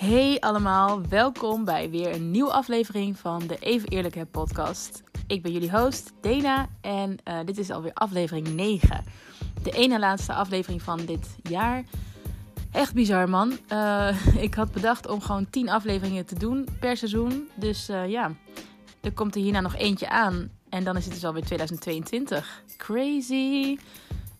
Hey 0.00 0.40
allemaal, 0.40 1.02
welkom 1.08 1.64
bij 1.64 1.90
weer 1.90 2.14
een 2.14 2.30
nieuwe 2.30 2.52
aflevering 2.52 3.18
van 3.18 3.46
de 3.46 3.56
Even 3.58 3.88
Eerlijk 3.88 4.14
Heb 4.14 4.28
podcast. 4.30 5.02
Ik 5.26 5.42
ben 5.42 5.52
jullie 5.52 5.70
host 5.70 6.12
Dena 6.20 6.68
en 6.80 7.16
uh, 7.28 7.38
dit 7.44 7.58
is 7.58 7.70
alweer 7.70 7.92
aflevering 7.94 8.48
9. 8.48 9.04
De 9.62 9.70
ene 9.70 9.98
laatste 9.98 10.32
aflevering 10.32 10.82
van 10.82 11.04
dit 11.04 11.36
jaar. 11.42 11.84
Echt 12.72 12.94
bizar 12.94 13.28
man. 13.28 13.58
Uh, 13.72 14.26
ik 14.46 14.54
had 14.54 14.72
bedacht 14.72 15.08
om 15.08 15.20
gewoon 15.20 15.50
10 15.50 15.68
afleveringen 15.68 16.26
te 16.26 16.38
doen 16.38 16.68
per 16.78 16.96
seizoen. 16.96 17.48
Dus 17.54 17.90
uh, 17.90 18.08
ja, 18.08 18.32
er 19.00 19.12
komt 19.12 19.34
er 19.34 19.40
hierna 19.40 19.60
nog 19.60 19.76
eentje 19.76 20.08
aan. 20.08 20.50
En 20.68 20.84
dan 20.84 20.96
is 20.96 21.04
het 21.04 21.14
dus 21.14 21.24
alweer 21.24 21.44
2022. 21.44 22.62
Crazy. 22.76 23.78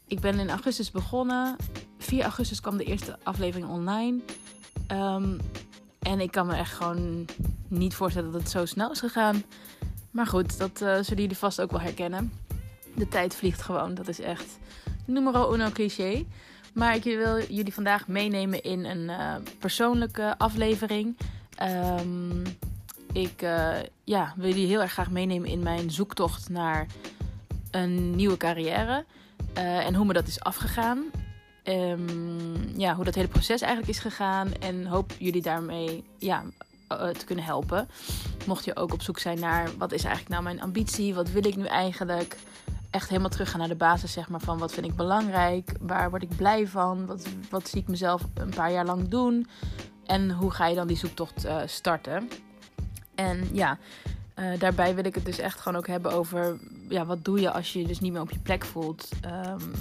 Ik 0.06 0.20
ben 0.20 0.38
in 0.38 0.50
augustus 0.50 0.90
begonnen. 0.90 1.56
4 1.98 2.22
augustus 2.22 2.60
kwam 2.60 2.76
de 2.76 2.84
eerste 2.84 3.18
aflevering 3.22 3.68
online. 3.68 4.20
Um, 4.92 5.40
en 6.00 6.20
ik 6.20 6.30
kan 6.30 6.46
me 6.46 6.54
echt 6.54 6.72
gewoon 6.72 7.26
niet 7.68 7.94
voorstellen 7.94 8.32
dat 8.32 8.40
het 8.40 8.50
zo 8.50 8.64
snel 8.64 8.90
is 8.90 9.00
gegaan. 9.00 9.42
Maar 10.10 10.26
goed, 10.26 10.58
dat 10.58 10.70
uh, 10.70 10.88
zullen 10.88 11.22
jullie 11.22 11.36
vast 11.36 11.60
ook 11.60 11.70
wel 11.70 11.80
herkennen. 11.80 12.32
De 12.94 13.08
tijd 13.08 13.34
vliegt 13.34 13.62
gewoon. 13.62 13.94
Dat 13.94 14.08
is 14.08 14.20
echt 14.20 14.58
numero 15.04 15.54
uno 15.54 15.70
cliché. 15.70 16.24
Maar 16.74 16.94
ik 16.94 17.02
wil 17.02 17.42
jullie 17.42 17.74
vandaag 17.74 18.08
meenemen 18.08 18.62
in 18.62 18.84
een 18.84 19.08
uh, 19.08 19.34
persoonlijke 19.58 20.38
aflevering. 20.38 21.16
Um, 21.98 22.42
ik 23.12 23.42
uh, 23.42 23.76
ja, 24.04 24.34
wil 24.36 24.48
jullie 24.48 24.66
heel 24.66 24.80
erg 24.80 24.92
graag 24.92 25.10
meenemen 25.10 25.48
in 25.48 25.62
mijn 25.62 25.90
zoektocht 25.90 26.48
naar 26.48 26.86
een 27.70 28.16
nieuwe 28.16 28.36
carrière. 28.36 29.04
en 29.54 29.94
hoe 29.94 30.06
me 30.06 30.12
dat 30.12 30.26
is 30.26 30.40
afgegaan. 30.40 31.04
Um, 31.64 32.78
ja, 32.78 32.94
hoe 32.94 33.04
dat 33.04 33.14
hele 33.14 33.28
proces 33.28 33.60
eigenlijk 33.60 33.92
is 33.92 33.98
gegaan. 33.98 34.52
En 34.52 34.86
hoop 34.86 35.12
jullie 35.18 35.42
daarmee 35.42 36.04
ja, 36.18 36.42
uh, 36.92 37.08
te 37.08 37.24
kunnen 37.24 37.44
helpen. 37.44 37.88
Mocht 38.46 38.64
je 38.64 38.76
ook 38.76 38.92
op 38.92 39.02
zoek 39.02 39.18
zijn 39.18 39.40
naar 39.40 39.68
wat 39.78 39.92
is 39.92 40.04
eigenlijk 40.04 40.32
nou 40.32 40.42
mijn 40.42 40.62
ambitie? 40.62 41.14
Wat 41.14 41.30
wil 41.30 41.46
ik 41.46 41.56
nu 41.56 41.64
eigenlijk? 41.64 42.36
Echt 42.90 43.08
helemaal 43.08 43.30
teruggaan 43.30 43.58
naar 43.58 43.68
de 43.68 43.74
basis 43.74 44.12
zeg 44.12 44.28
maar, 44.28 44.40
van 44.40 44.58
wat 44.58 44.72
vind 44.72 44.86
ik 44.86 44.96
belangrijk? 44.96 45.72
Waar 45.80 46.10
word 46.10 46.22
ik 46.22 46.36
blij 46.36 46.66
van? 46.66 47.06
Wat, 47.06 47.26
wat 47.50 47.68
zie 47.68 47.80
ik 47.80 47.88
mezelf 47.88 48.22
een 48.34 48.54
paar 48.54 48.72
jaar 48.72 48.84
lang 48.84 49.08
doen? 49.08 49.46
En 50.06 50.30
hoe 50.30 50.50
ga 50.50 50.66
je 50.66 50.74
dan 50.74 50.86
die 50.86 50.96
zoektocht 50.96 51.44
uh, 51.44 51.56
starten? 51.66 52.28
En 53.14 53.48
ja, 53.52 53.78
uh, 54.38 54.58
daarbij 54.58 54.94
wil 54.94 55.04
ik 55.04 55.14
het 55.14 55.24
dus 55.24 55.38
echt 55.38 55.60
gewoon 55.60 55.78
ook 55.78 55.86
hebben 55.86 56.12
over... 56.12 56.58
Ja, 56.88 57.06
wat 57.06 57.24
doe 57.24 57.40
je 57.40 57.50
als 57.50 57.72
je 57.72 57.78
je 57.80 57.86
dus 57.86 58.00
niet 58.00 58.12
meer 58.12 58.20
op 58.20 58.30
je 58.30 58.38
plek 58.38 58.64
voelt? 58.64 59.08
Um, 59.46 59.72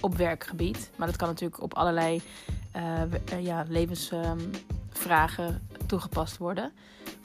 op 0.00 0.16
werkgebied. 0.16 0.90
Maar 0.96 1.06
dat 1.06 1.16
kan 1.16 1.28
natuurlijk 1.28 1.62
op 1.62 1.74
allerlei 1.74 2.22
uh, 2.76 3.44
ja, 3.44 3.64
levensvragen 3.68 5.46
um, 5.46 5.86
toegepast 5.86 6.36
worden. 6.36 6.72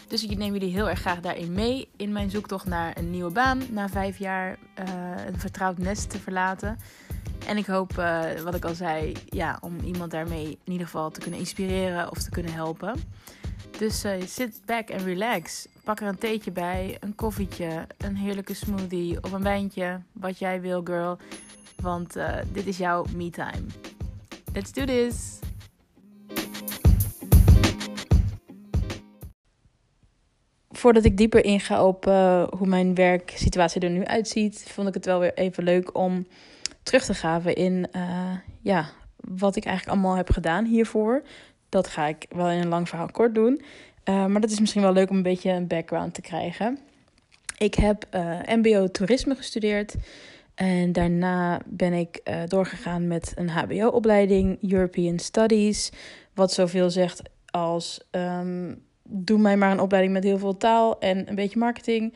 Dus 0.07 0.23
ik 0.23 0.37
neem 0.37 0.53
jullie 0.53 0.71
heel 0.71 0.89
erg 0.89 0.99
graag 0.99 1.19
daarin 1.19 1.53
mee 1.53 1.89
in 1.95 2.11
mijn 2.11 2.29
zoektocht 2.29 2.65
naar 2.65 2.97
een 2.97 3.11
nieuwe 3.11 3.31
baan. 3.31 3.61
Na 3.69 3.89
vijf 3.89 4.17
jaar 4.17 4.57
uh, 4.79 4.85
een 5.27 5.39
vertrouwd 5.39 5.77
nest 5.77 6.09
te 6.09 6.19
verlaten. 6.19 6.77
En 7.47 7.57
ik 7.57 7.65
hoop, 7.65 7.93
wat 8.43 8.55
ik 8.55 8.65
al 8.65 8.75
zei, 8.75 9.13
ja, 9.25 9.57
om 9.61 9.79
iemand 9.79 10.11
daarmee 10.11 10.59
in 10.63 10.71
ieder 10.71 10.85
geval 10.87 11.11
te 11.11 11.19
kunnen 11.19 11.39
inspireren 11.39 12.11
of 12.11 12.17
te 12.17 12.29
kunnen 12.29 12.53
helpen. 12.53 13.03
Dus 13.77 14.05
sit 14.25 14.61
back 14.65 14.89
en 14.89 15.03
relax. 15.03 15.67
Pak 15.83 15.99
er 15.99 16.07
een 16.07 16.17
theetje 16.17 16.51
bij, 16.51 16.97
een 16.99 17.15
koffietje, 17.15 17.87
een 17.97 18.15
heerlijke 18.15 18.53
smoothie 18.53 19.23
of 19.23 19.31
een 19.31 19.43
wijntje. 19.43 19.99
Wat 20.11 20.39
jij 20.39 20.61
wil, 20.61 20.81
girl. 20.83 21.17
Want 21.83 22.17
uh, 22.17 22.35
dit 22.51 22.67
is 22.67 22.77
jouw 22.77 23.05
me 23.15 23.29
time. 23.29 23.63
Let's 24.53 24.71
do 24.71 24.85
this! 24.85 25.39
Voordat 30.69 31.05
ik 31.05 31.17
dieper 31.17 31.45
inga 31.45 31.85
op 31.85 32.07
uh, 32.07 32.43
hoe 32.57 32.67
mijn 32.67 32.95
werksituatie 32.95 33.81
er 33.81 33.89
nu 33.89 34.05
uitziet, 34.05 34.65
vond 34.69 34.87
ik 34.87 34.93
het 34.93 35.05
wel 35.05 35.19
weer 35.19 35.33
even 35.33 35.63
leuk 35.63 35.97
om 35.97 36.27
terug 36.83 37.05
te 37.05 37.13
graven 37.13 37.55
in 37.55 37.87
uh, 37.95 38.31
ja, 38.61 38.89
wat 39.15 39.55
ik 39.55 39.65
eigenlijk 39.65 39.97
allemaal 39.97 40.17
heb 40.17 40.29
gedaan 40.29 40.65
hiervoor. 40.65 41.23
Dat 41.69 41.87
ga 41.87 42.07
ik 42.07 42.25
wel 42.29 42.49
in 42.49 42.61
een 42.61 42.67
lang 42.67 42.89
verhaal 42.89 43.11
kort 43.11 43.35
doen. 43.35 43.61
maar 44.05 44.41
dat 44.41 44.51
is 44.51 44.59
misschien 44.59 44.81
wel 44.81 44.93
leuk 44.93 45.09
om 45.09 45.15
een 45.15 45.23
beetje 45.23 45.51
een 45.51 45.67
background 45.67 46.13
te 46.13 46.21
krijgen. 46.21 46.79
Ik 47.57 47.73
heb 47.73 48.07
MBO 48.45 48.87
toerisme 48.87 49.35
gestudeerd. 49.35 49.95
En 50.55 50.91
daarna 50.91 51.61
ben 51.65 51.93
ik 51.93 52.21
uh, 52.23 52.41
doorgegaan 52.47 53.07
met 53.07 53.33
een 53.35 53.49
HBO-opleiding, 53.49 54.71
European 54.71 55.19
Studies. 55.19 55.91
Wat 56.33 56.51
zoveel 56.51 56.89
zegt 56.89 57.21
als: 57.45 58.07
um, 58.11 58.83
doe 59.03 59.39
mij 59.39 59.57
maar 59.57 59.71
een 59.71 59.79
opleiding 59.79 60.13
met 60.13 60.23
heel 60.23 60.37
veel 60.37 60.57
taal 60.57 60.99
en 60.99 61.29
een 61.29 61.35
beetje 61.35 61.59
marketing. 61.59 62.13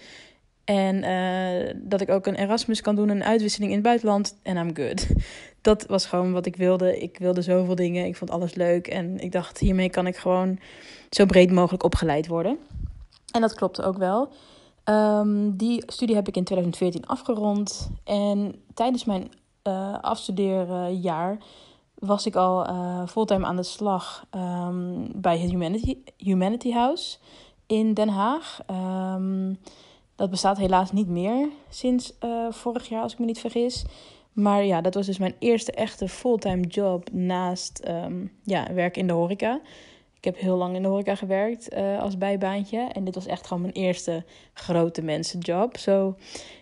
En 0.63 1.03
uh, 1.03 1.73
dat 1.75 2.01
ik 2.01 2.09
ook 2.09 2.27
een 2.27 2.35
Erasmus 2.35 2.81
kan 2.81 2.95
doen, 2.95 3.09
een 3.09 3.23
uitwisseling 3.23 3.71
in 3.71 3.77
het 3.77 3.85
buitenland. 3.85 4.37
En 4.43 4.57
I'm 4.57 4.75
good. 4.75 5.07
Dat 5.61 5.85
was 5.85 6.05
gewoon 6.05 6.31
wat 6.31 6.45
ik 6.45 6.55
wilde. 6.55 6.99
Ik 6.99 7.17
wilde 7.17 7.41
zoveel 7.41 7.75
dingen. 7.75 8.05
Ik 8.05 8.15
vond 8.15 8.31
alles 8.31 8.53
leuk. 8.53 8.87
En 8.87 9.19
ik 9.19 9.31
dacht, 9.31 9.57
hiermee 9.57 9.89
kan 9.89 10.07
ik 10.07 10.15
gewoon 10.15 10.59
zo 11.09 11.25
breed 11.25 11.51
mogelijk 11.51 11.83
opgeleid 11.83 12.27
worden. 12.27 12.57
En 13.31 13.41
dat 13.41 13.55
klopte 13.55 13.83
ook 13.83 13.97
wel. 13.97 14.31
Um, 14.89 15.57
die 15.57 15.83
studie 15.85 16.15
heb 16.15 16.27
ik 16.27 16.37
in 16.37 16.43
2014 16.43 17.05
afgerond. 17.07 17.89
En 18.03 18.55
tijdens 18.73 19.05
mijn 19.05 19.31
uh, 19.63 19.99
afstudeerjaar 20.01 21.37
was 21.93 22.25
ik 22.25 22.35
al 22.35 22.69
uh, 22.69 23.07
fulltime 23.07 23.45
aan 23.45 23.55
de 23.55 23.63
slag 23.63 24.25
um, 24.35 25.07
bij 25.15 25.37
het 25.37 25.49
Humanity, 25.49 25.97
Humanity 26.17 26.71
House 26.71 27.17
in 27.65 27.93
Den 27.93 28.09
Haag. 28.09 28.59
Um, 29.15 29.59
dat 30.15 30.29
bestaat 30.29 30.57
helaas 30.57 30.91
niet 30.91 31.07
meer 31.07 31.49
sinds 31.69 32.13
uh, 32.23 32.51
vorig 32.51 32.89
jaar, 32.89 33.01
als 33.01 33.13
ik 33.13 33.19
me 33.19 33.25
niet 33.25 33.39
vergis. 33.39 33.85
Maar 34.33 34.63
ja, 34.63 34.81
dat 34.81 34.93
was 34.93 35.05
dus 35.05 35.17
mijn 35.17 35.35
eerste 35.39 35.71
echte 35.71 36.09
fulltime 36.09 36.67
job 36.67 37.11
naast 37.11 37.89
ja, 38.43 38.73
werk 38.73 38.97
in 38.97 39.07
de 39.07 39.13
horeca. 39.13 39.61
Ik 40.17 40.23
heb 40.23 40.37
heel 40.37 40.57
lang 40.57 40.75
in 40.75 40.81
de 40.81 40.87
horeca 40.87 41.15
gewerkt 41.15 41.73
uh, 41.73 41.99
als 42.01 42.17
bijbaantje. 42.17 42.79
En 42.79 43.03
dit 43.03 43.15
was 43.15 43.25
echt 43.25 43.47
gewoon 43.47 43.61
mijn 43.61 43.73
eerste 43.73 44.23
grote 44.53 45.01
mensenjob. 45.01 45.77
Zo, 45.77 46.15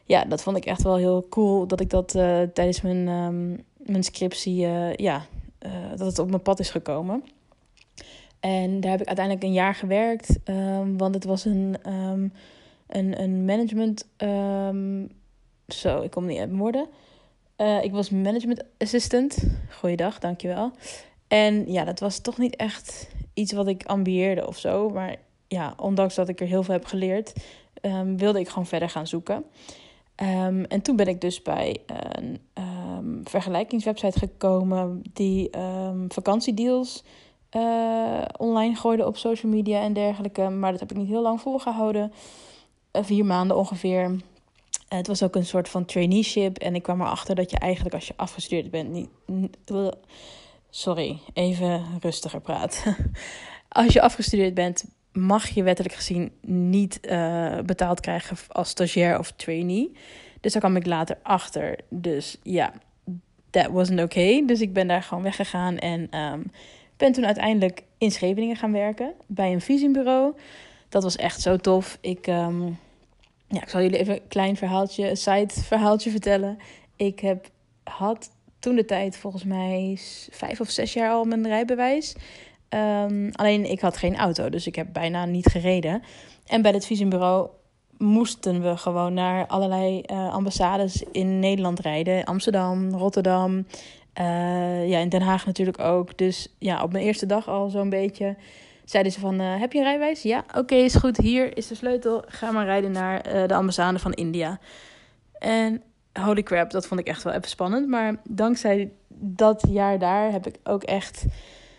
ja, 0.05 0.25
dat 0.25 0.43
vond 0.43 0.57
ik 0.57 0.65
echt 0.65 0.83
wel 0.83 0.95
heel 0.95 1.25
cool 1.29 1.67
dat 1.67 1.79
ik 1.79 1.89
dat 1.89 2.15
uh, 2.15 2.41
tijdens 2.41 2.81
mijn, 2.81 3.07
um, 3.07 3.63
mijn 3.77 4.03
scriptie, 4.03 4.65
uh, 4.65 4.93
ja, 4.93 5.25
dat 5.95 6.07
het 6.07 6.19
op 6.19 6.29
mijn 6.29 6.41
pad 6.41 6.59
is 6.59 6.69
gekomen. 6.69 7.23
En 8.39 8.79
daar 8.79 8.91
heb 8.91 9.01
ik 9.01 9.07
uiteindelijk 9.07 9.45
een 9.45 9.53
jaar 9.53 9.75
gewerkt. 9.75 10.39
Um, 10.45 10.97
want 10.97 11.15
het 11.15 11.23
was 11.23 11.45
een, 11.45 11.75
um, 11.87 12.33
een, 12.87 13.21
een 13.21 13.45
management. 13.45 14.07
zo, 15.67 16.01
ik 16.01 16.11
kom 16.11 16.25
niet 16.25 16.39
uit 16.39 16.49
mijn 16.49 16.61
woorden. 16.61 16.87
ik 17.81 17.91
was 17.91 18.09
management 18.09 18.63
assistant. 18.77 19.37
Goeiedag, 19.69 20.19
dankjewel. 20.19 20.71
En 21.27 21.71
ja, 21.71 21.83
dat 21.83 21.99
was 21.99 22.19
toch 22.19 22.37
niet 22.37 22.55
echt 22.55 23.07
iets 23.35 23.51
wat 23.51 23.67
ik 23.67 23.85
ambieerde 23.85 24.47
of 24.47 24.57
zo. 24.57 24.89
Maar 24.89 25.15
ja, 25.47 25.73
ondanks 25.77 26.15
dat 26.15 26.29
ik 26.29 26.39
er 26.39 26.47
heel 26.47 26.63
veel 26.63 26.73
heb 26.73 26.85
geleerd, 26.85 27.33
um, 27.81 28.17
wilde 28.17 28.39
ik 28.39 28.49
gewoon 28.49 28.65
verder 28.65 28.89
gaan 28.89 29.07
zoeken. 29.07 29.43
Um, 30.15 30.63
en 30.63 30.81
toen 30.81 30.95
ben 30.95 31.07
ik 31.07 31.21
dus 31.21 31.41
bij 31.41 31.77
een 31.87 32.39
um, 32.53 33.21
vergelijkingswebsite 33.23 34.19
gekomen 34.19 35.01
die 35.13 35.49
vakantiedeals 36.07 37.03
uh, 37.55 38.21
online 38.37 38.75
gooide 38.75 39.05
op 39.05 39.17
social 39.17 39.51
media 39.51 39.81
en 39.81 39.93
dergelijke. 39.93 40.49
Maar 40.49 40.71
dat 40.71 40.79
heb 40.79 40.91
ik 40.91 40.97
niet 40.97 41.07
heel 41.07 41.21
lang 41.21 41.41
volgehouden. 41.41 42.11
Uh, 42.91 43.03
vier 43.03 43.25
maanden 43.25 43.57
ongeveer. 43.57 44.09
Uh, 44.09 44.17
het 44.87 45.07
was 45.07 45.23
ook 45.23 45.35
een 45.35 45.45
soort 45.45 45.69
van 45.69 45.85
traineeship. 45.85 46.57
En 46.57 46.75
ik 46.75 46.83
kwam 46.83 47.01
erachter 47.01 47.35
dat 47.35 47.51
je 47.51 47.57
eigenlijk 47.57 47.95
als 47.95 48.07
je 48.07 48.13
afgestudeerd 48.15 48.71
bent 48.71 48.89
niet 48.89 49.09
Sorry, 50.77 51.19
even 51.33 51.85
rustiger 52.01 52.41
praten. 52.41 52.95
Als 53.69 53.93
je 53.93 54.01
afgestudeerd 54.01 54.53
bent, 54.53 54.85
mag 55.11 55.47
je 55.47 55.63
wettelijk 55.63 55.95
gezien 55.95 56.31
niet 56.41 56.99
uh, 57.01 57.59
betaald 57.59 57.99
krijgen 57.99 58.37
als 58.47 58.69
stagiair 58.69 59.19
of 59.19 59.31
trainee. 59.31 59.91
Dus 60.41 60.51
daar 60.51 60.61
kwam 60.61 60.75
ik 60.75 60.85
later 60.85 61.17
achter. 61.23 61.79
Dus 61.89 62.37
ja, 62.43 62.73
that 63.49 63.67
wasn't 63.67 64.01
okay. 64.01 64.45
Dus 64.45 64.61
ik 64.61 64.73
ben 64.73 64.87
daar 64.87 65.03
gewoon 65.03 65.23
weggegaan 65.23 65.77
en 65.77 66.19
um, 66.19 66.51
ben 66.97 67.11
toen 67.11 67.25
uiteindelijk 67.25 67.83
in 67.97 68.11
Scheveningen 68.11 68.55
gaan 68.55 68.71
werken 68.71 69.13
bij 69.25 69.51
een 69.51 69.61
visumbureau. 69.61 70.35
Dat 70.89 71.03
was 71.03 71.15
echt 71.15 71.41
zo 71.41 71.57
tof. 71.57 71.97
Ik, 72.01 72.27
um, 72.27 72.77
ja, 73.47 73.61
ik 73.61 73.69
zal 73.69 73.81
jullie 73.81 73.99
even 73.99 74.13
een 74.13 74.27
klein 74.27 74.57
verhaaltje, 74.57 75.09
een 75.09 75.17
side 75.17 75.53
verhaaltje 75.53 76.11
vertellen. 76.11 76.57
Ik 76.95 77.19
heb, 77.19 77.49
had 77.83 78.29
toen 78.65 78.75
de 78.75 78.85
tijd 78.85 79.17
volgens 79.17 79.43
mij 79.43 79.97
vijf 80.31 80.59
of 80.59 80.69
zes 80.69 80.93
jaar 80.93 81.11
al 81.11 81.23
mijn 81.23 81.47
rijbewijs. 81.47 82.15
Um, 82.69 83.29
alleen 83.31 83.71
ik 83.71 83.79
had 83.79 83.97
geen 83.97 84.15
auto, 84.15 84.49
dus 84.49 84.67
ik 84.67 84.75
heb 84.75 84.87
bijna 84.93 85.25
niet 85.25 85.47
gereden. 85.47 86.01
En 86.45 86.61
bij 86.61 86.71
het 86.71 86.85
visumbureau 86.85 87.49
moesten 87.97 88.61
we 88.61 88.77
gewoon 88.77 89.13
naar 89.13 89.47
allerlei 89.47 90.01
uh, 90.05 90.33
ambassades 90.33 91.03
in 91.11 91.39
Nederland 91.39 91.79
rijden. 91.79 92.23
Amsterdam, 92.23 92.89
Rotterdam, 92.89 93.55
uh, 94.19 94.89
ja, 94.89 94.99
in 94.99 95.09
Den 95.09 95.21
Haag 95.21 95.45
natuurlijk 95.45 95.79
ook. 95.79 96.17
Dus 96.17 96.55
ja, 96.59 96.83
op 96.83 96.91
mijn 96.91 97.05
eerste 97.05 97.25
dag 97.25 97.47
al 97.47 97.69
zo'n 97.69 97.89
beetje 97.89 98.35
zeiden 98.85 99.11
ze 99.11 99.19
van, 99.19 99.39
heb 99.39 99.71
je 99.71 99.77
een 99.77 99.85
rijwijs? 99.85 100.21
Ja, 100.21 100.45
oké, 100.55 100.75
is 100.75 100.95
goed. 100.95 101.17
Hier 101.17 101.57
is 101.57 101.67
de 101.67 101.75
sleutel. 101.75 102.23
Ga 102.27 102.51
maar 102.51 102.65
rijden 102.65 102.91
naar 102.91 103.47
de 103.47 103.53
ambassade 103.55 103.99
van 103.99 104.13
India. 104.13 104.59
En 105.39 105.81
holy 106.21 106.43
crap, 106.43 106.71
dat 106.71 106.87
vond 106.87 106.99
ik 106.99 107.07
echt 107.07 107.23
wel 107.23 107.33
even 107.33 107.49
spannend. 107.49 107.87
Maar 107.87 108.15
dankzij 108.29 108.91
dat 109.17 109.63
jaar 109.69 109.99
daar 109.99 110.31
heb 110.31 110.47
ik 110.47 110.55
ook 110.63 110.83
echt 110.83 111.25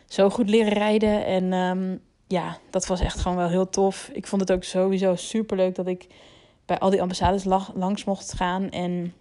zo 0.06 0.30
goed 0.30 0.48
leren 0.48 0.72
rijden. 0.72 1.26
En 1.26 1.52
um, 1.52 2.00
ja, 2.26 2.58
dat 2.70 2.86
was 2.86 3.00
echt 3.00 3.20
gewoon 3.20 3.36
wel 3.36 3.48
heel 3.48 3.68
tof. 3.68 4.10
Ik 4.12 4.26
vond 4.26 4.40
het 4.40 4.52
ook 4.52 4.64
sowieso 4.64 5.14
super 5.14 5.56
leuk 5.56 5.74
dat 5.74 5.86
ik 5.86 6.06
bij 6.66 6.78
al 6.78 6.90
die 6.90 7.02
ambassades 7.02 7.44
langs 7.74 8.04
mocht 8.04 8.32
gaan 8.32 8.70
en 8.70 9.14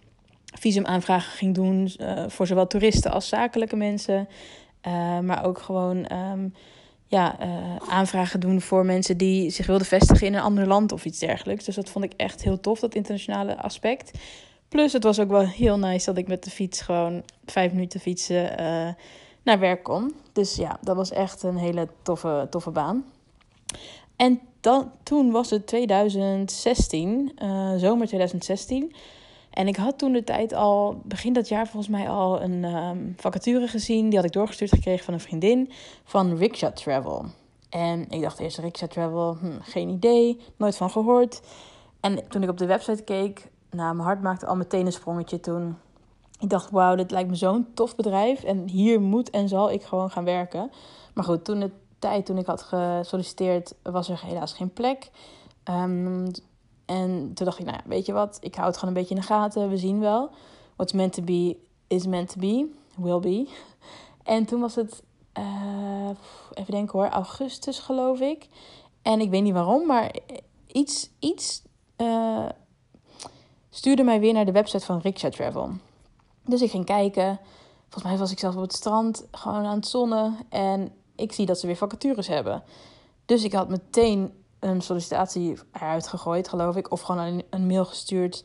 visumaanvragen 0.58 1.32
ging 1.32 1.54
doen 1.54 1.92
uh, 1.98 2.24
voor 2.28 2.46
zowel 2.46 2.66
toeristen 2.66 3.12
als 3.12 3.28
zakelijke 3.28 3.76
mensen. 3.76 4.28
Uh, 4.86 5.18
maar 5.18 5.44
ook 5.44 5.58
gewoon 5.58 6.12
um, 6.12 6.54
ja, 7.06 7.36
uh, 7.40 7.76
aanvragen 7.88 8.40
doen 8.40 8.60
voor 8.60 8.84
mensen 8.84 9.16
die 9.16 9.50
zich 9.50 9.66
wilden 9.66 9.86
vestigen 9.86 10.26
in 10.26 10.34
een 10.34 10.40
ander 10.40 10.66
land 10.66 10.92
of 10.92 11.04
iets 11.04 11.18
dergelijks. 11.18 11.64
Dus 11.64 11.74
dat 11.74 11.90
vond 11.90 12.04
ik 12.04 12.12
echt 12.16 12.42
heel 12.42 12.60
tof, 12.60 12.80
dat 12.80 12.94
internationale 12.94 13.62
aspect. 13.62 14.18
Plus, 14.76 14.92
het 14.92 15.02
was 15.02 15.20
ook 15.20 15.28
wel 15.28 15.46
heel 15.46 15.78
nice 15.78 16.06
dat 16.06 16.16
ik 16.16 16.28
met 16.28 16.44
de 16.44 16.50
fiets 16.50 16.80
gewoon 16.80 17.22
vijf 17.46 17.72
minuten 17.72 18.00
fietsen 18.00 18.54
naar 19.42 19.58
werk 19.58 19.82
kon. 19.82 20.14
Dus 20.32 20.56
ja, 20.56 20.78
dat 20.80 20.96
was 20.96 21.10
echt 21.10 21.42
een 21.42 21.56
hele 21.56 21.88
toffe, 22.02 22.46
toffe 22.50 22.70
baan. 22.70 23.04
En 24.16 24.40
dan, 24.60 24.90
toen 25.02 25.30
was 25.30 25.50
het 25.50 25.66
2016, 25.66 27.32
uh, 27.38 27.72
eh, 27.72 27.80
zomer 27.80 28.06
2016. 28.06 28.94
En 29.50 29.68
ik 29.68 29.76
had 29.76 29.98
toen 29.98 30.12
de 30.12 30.24
tijd 30.24 30.52
al, 30.52 31.00
begin 31.04 31.32
dat 31.32 31.48
jaar 31.48 31.66
volgens 31.66 31.92
mij 31.92 32.08
al 32.08 32.42
een 32.42 32.64
um, 32.64 33.14
vacature 33.16 33.68
gezien. 33.68 34.08
Die 34.08 34.16
had 34.18 34.26
ik 34.26 34.32
doorgestuurd 34.32 34.70
gekregen 34.70 35.04
van 35.04 35.14
een 35.14 35.20
vriendin 35.20 35.72
van 36.04 36.36
Rickshaw 36.36 36.72
Travel. 36.72 37.24
En 37.70 38.06
ik 38.10 38.20
dacht 38.20 38.38
eerst 38.38 38.58
Rickshaw 38.58 38.90
Travel, 38.90 39.36
hm, 39.36 39.60
geen 39.60 39.88
idee, 39.88 40.40
nooit 40.56 40.76
van 40.76 40.90
gehoord. 40.90 41.40
En 42.00 42.28
toen 42.28 42.42
ik 42.42 42.48
op 42.48 42.58
de 42.58 42.66
website 42.66 43.02
keek, 43.02 43.48
nou, 43.70 43.94
mijn 43.94 44.08
hart 44.08 44.22
maakte 44.22 44.46
al 44.46 44.56
meteen 44.56 44.86
een 44.86 44.92
sprongetje 44.92 45.40
toen. 45.40 45.76
Ik 46.38 46.50
dacht, 46.50 46.70
wauw, 46.70 46.94
dit 46.94 47.10
lijkt 47.10 47.30
me 47.30 47.34
zo'n 47.34 47.66
tof 47.74 47.96
bedrijf. 47.96 48.42
En 48.42 48.68
hier 48.68 49.00
moet 49.00 49.30
en 49.30 49.48
zal 49.48 49.70
ik 49.70 49.82
gewoon 49.82 50.10
gaan 50.10 50.24
werken. 50.24 50.70
Maar 51.14 51.24
goed, 51.24 51.44
toen 51.44 51.60
de 51.60 51.70
tijd, 51.98 52.26
toen 52.26 52.38
ik 52.38 52.46
had 52.46 52.62
gesolliciteerd, 52.62 53.74
was 53.82 54.08
er 54.08 54.22
helaas 54.24 54.52
geen 54.52 54.72
plek. 54.72 55.10
Um, 55.70 56.30
en 56.84 57.30
toen 57.34 57.46
dacht 57.46 57.58
ik, 57.58 57.64
nou 57.64 57.76
ja, 57.76 57.88
weet 57.88 58.06
je 58.06 58.12
wat, 58.12 58.38
ik 58.40 58.54
hou 58.54 58.66
het 58.66 58.76
gewoon 58.76 58.94
een 58.94 59.00
beetje 59.00 59.14
in 59.14 59.20
de 59.20 59.26
gaten. 59.26 59.68
We 59.68 59.76
zien 59.76 60.00
wel. 60.00 60.30
What's 60.76 60.92
meant 60.92 61.12
to 61.12 61.22
be 61.22 61.56
is 61.86 62.06
meant 62.06 62.28
to 62.32 62.40
be. 62.40 62.74
Will 62.96 63.20
be. 63.20 63.48
En 64.22 64.44
toen 64.44 64.60
was 64.60 64.74
het, 64.74 65.02
uh, 65.38 66.10
even 66.54 66.72
denken 66.72 66.98
hoor, 66.98 67.08
augustus 67.08 67.78
geloof 67.78 68.20
ik. 68.20 68.48
En 69.02 69.20
ik 69.20 69.30
weet 69.30 69.42
niet 69.42 69.52
waarom, 69.52 69.86
maar 69.86 70.14
iets, 70.66 71.10
iets 71.18 71.62
uh, 71.96 72.48
stuurde 73.76 74.02
mij 74.02 74.20
weer 74.20 74.32
naar 74.32 74.44
de 74.44 74.52
website 74.52 74.84
van 74.84 74.98
Rickshaw 74.98 75.32
Travel. 75.32 75.70
Dus 76.44 76.62
ik 76.62 76.70
ging 76.70 76.84
kijken. 76.84 77.38
Volgens 77.82 78.04
mij 78.04 78.16
was 78.16 78.30
ik 78.30 78.38
zelf 78.38 78.54
op 78.54 78.60
het 78.60 78.72
strand, 78.72 79.24
gewoon 79.30 79.64
aan 79.64 79.76
het 79.76 79.86
zonnen. 79.86 80.36
En 80.48 80.92
ik 81.16 81.32
zie 81.32 81.46
dat 81.46 81.60
ze 81.60 81.66
weer 81.66 81.76
vacatures 81.76 82.26
hebben. 82.26 82.62
Dus 83.26 83.44
ik 83.44 83.52
had 83.52 83.68
meteen 83.68 84.32
een 84.60 84.80
sollicitatie 84.80 85.58
eruit 85.72 86.06
gegooid, 86.06 86.48
geloof 86.48 86.76
ik. 86.76 86.90
Of 86.90 87.00
gewoon 87.00 87.42
een, 87.50 87.66
mail 87.66 87.84
gestuurd 87.84 88.44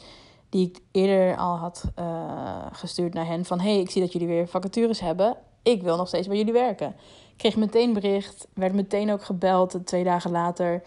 die 0.49 0.67
ik 0.67 0.79
eerder 0.91 1.37
al 1.37 1.55
had 1.55 1.83
uh, 1.99 2.65
gestuurd 2.71 3.13
naar 3.13 3.27
hen. 3.27 3.45
Van, 3.45 3.59
hey, 3.59 3.79
ik 3.79 3.89
zie 3.89 4.01
dat 4.01 4.11
jullie 4.11 4.27
weer 4.27 4.47
vacatures 4.47 4.99
hebben. 4.99 5.37
Ik 5.63 5.81
wil 5.81 5.97
nog 5.97 6.07
steeds 6.07 6.27
bij 6.27 6.37
jullie 6.37 6.53
werken. 6.53 6.87
Ik 7.31 7.37
kreeg 7.37 7.55
meteen 7.55 7.93
bericht, 7.93 8.47
werd 8.53 8.73
meteen 8.73 9.11
ook 9.11 9.23
gebeld 9.23 9.77
twee 9.85 10.03
dagen 10.03 10.31
later. 10.31 10.83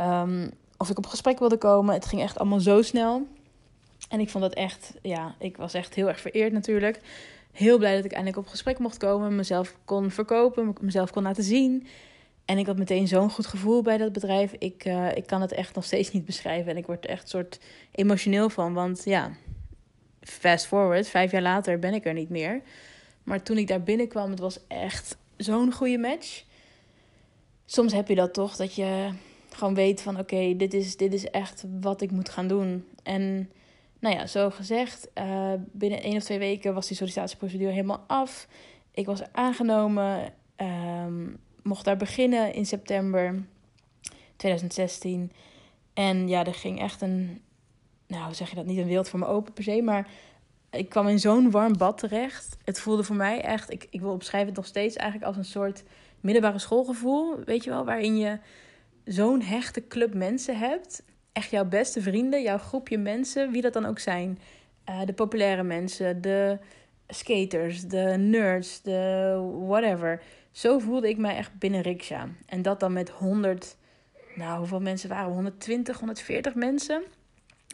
Um, 0.00 0.50
of 0.76 0.90
ik 0.90 0.98
op 0.98 1.06
gesprek 1.06 1.38
wilde 1.38 1.58
komen. 1.58 1.94
Het 1.94 2.06
ging 2.06 2.22
echt 2.22 2.38
allemaal 2.38 2.60
zo 2.60 2.82
snel. 2.82 3.26
En 4.10 4.20
ik 4.20 4.28
vond 4.28 4.44
dat 4.44 4.54
echt, 4.54 4.94
ja, 5.02 5.34
ik 5.38 5.56
was 5.56 5.74
echt 5.74 5.94
heel 5.94 6.08
erg 6.08 6.20
vereerd 6.20 6.52
natuurlijk. 6.52 7.00
Heel 7.52 7.78
blij 7.78 7.96
dat 7.96 8.04
ik 8.04 8.12
eindelijk 8.12 8.38
op 8.38 8.48
gesprek 8.48 8.78
mocht 8.78 8.96
komen, 8.96 9.36
mezelf 9.36 9.76
kon 9.84 10.10
verkopen, 10.10 10.74
mezelf 10.80 11.10
kon 11.10 11.22
laten 11.22 11.44
zien. 11.44 11.86
En 12.44 12.58
ik 12.58 12.66
had 12.66 12.78
meteen 12.78 13.08
zo'n 13.08 13.30
goed 13.30 13.46
gevoel 13.46 13.82
bij 13.82 13.96
dat 13.96 14.12
bedrijf. 14.12 14.52
Ik, 14.58 14.84
uh, 14.84 15.16
ik 15.16 15.26
kan 15.26 15.40
het 15.40 15.52
echt 15.52 15.74
nog 15.74 15.84
steeds 15.84 16.12
niet 16.12 16.24
beschrijven. 16.24 16.70
En 16.70 16.76
ik 16.76 16.86
word 16.86 17.04
er 17.04 17.10
echt 17.10 17.28
soort 17.28 17.60
emotioneel 17.90 18.50
van. 18.50 18.72
Want 18.72 19.04
ja, 19.04 19.30
fast 20.20 20.66
forward, 20.66 21.08
vijf 21.08 21.30
jaar 21.30 21.42
later 21.42 21.78
ben 21.78 21.94
ik 21.94 22.06
er 22.06 22.14
niet 22.14 22.28
meer. 22.28 22.60
Maar 23.22 23.42
toen 23.42 23.58
ik 23.58 23.68
daar 23.68 23.82
binnenkwam, 23.82 24.30
het 24.30 24.38
was 24.38 24.58
echt 24.66 25.16
zo'n 25.36 25.72
goede 25.72 25.98
match. 25.98 26.44
Soms 27.64 27.92
heb 27.92 28.08
je 28.08 28.14
dat 28.14 28.34
toch, 28.34 28.56
dat 28.56 28.74
je 28.74 29.10
gewoon 29.50 29.74
weet 29.74 30.02
van 30.02 30.18
oké, 30.18 30.56
dit, 30.56 30.74
is, 30.74 30.96
dit 30.96 31.12
is 31.12 31.30
echt 31.30 31.64
wat 31.80 32.00
ik 32.00 32.10
moet 32.10 32.28
gaan 32.28 32.48
doen. 32.48 32.84
En 33.02 33.50
nou 34.00 34.14
ja, 34.14 34.26
zo 34.26 34.50
gezegd, 34.50 35.08
uh, 35.14 35.52
binnen 35.72 36.02
één 36.02 36.16
of 36.16 36.22
twee 36.22 36.38
weken 36.38 36.74
was 36.74 36.86
die 36.86 36.96
sollicitatieprocedure 36.96 37.70
helemaal 37.70 38.04
af. 38.06 38.48
Ik 38.90 39.06
was 39.06 39.32
aangenomen, 39.32 40.32
um, 40.56 41.36
mocht 41.62 41.84
daar 41.84 41.96
beginnen 41.96 42.52
in 42.52 42.66
september 42.66 43.44
2016. 44.36 45.32
En 45.94 46.28
ja, 46.28 46.46
er 46.46 46.54
ging 46.54 46.80
echt 46.80 47.00
een, 47.00 47.40
nou 48.06 48.34
zeg 48.34 48.48
je 48.50 48.56
dat, 48.56 48.66
niet 48.66 48.78
een 48.78 48.86
wereld 48.86 49.08
voor 49.08 49.18
me 49.18 49.26
open 49.26 49.52
per 49.52 49.64
se, 49.64 49.82
maar 49.82 50.08
ik 50.70 50.88
kwam 50.88 51.08
in 51.08 51.18
zo'n 51.18 51.50
warm 51.50 51.76
bad 51.76 51.98
terecht. 51.98 52.56
Het 52.64 52.80
voelde 52.80 53.04
voor 53.04 53.16
mij 53.16 53.40
echt, 53.40 53.70
ik, 53.70 53.86
ik 53.90 54.00
wil 54.00 54.12
opschrijven 54.12 54.48
het 54.48 54.56
nog 54.56 54.66
steeds 54.66 54.96
eigenlijk 54.96 55.28
als 55.28 55.36
een 55.36 55.52
soort 55.52 55.82
middelbare 56.20 56.58
schoolgevoel, 56.58 57.36
weet 57.44 57.64
je 57.64 57.70
wel, 57.70 57.84
waarin 57.84 58.16
je 58.16 58.38
zo'n 59.04 59.42
hechte 59.42 59.86
club 59.86 60.14
mensen 60.14 60.58
hebt 60.58 61.02
echt 61.32 61.50
jouw 61.50 61.64
beste 61.64 62.02
vrienden, 62.02 62.42
jouw 62.42 62.58
groepje 62.58 62.98
mensen, 62.98 63.50
wie 63.50 63.62
dat 63.62 63.72
dan 63.72 63.86
ook 63.86 63.98
zijn. 63.98 64.38
Uh, 64.88 65.00
de 65.04 65.12
populaire 65.12 65.62
mensen, 65.62 66.20
de 66.20 66.58
skaters, 67.08 67.82
de 67.82 68.14
nerds, 68.18 68.82
de 68.82 69.34
whatever. 69.66 70.22
Zo 70.50 70.78
voelde 70.78 71.08
ik 71.08 71.18
mij 71.18 71.36
echt 71.36 71.58
binnen 71.58 71.80
Riksja. 71.80 72.28
En 72.46 72.62
dat 72.62 72.80
dan 72.80 72.92
met 72.92 73.10
100, 73.10 73.76
nou 74.34 74.58
hoeveel 74.58 74.80
mensen 74.80 75.08
waren 75.08 75.28
we? 75.28 75.34
120, 75.34 75.98
140 75.98 76.54
mensen. 76.54 77.02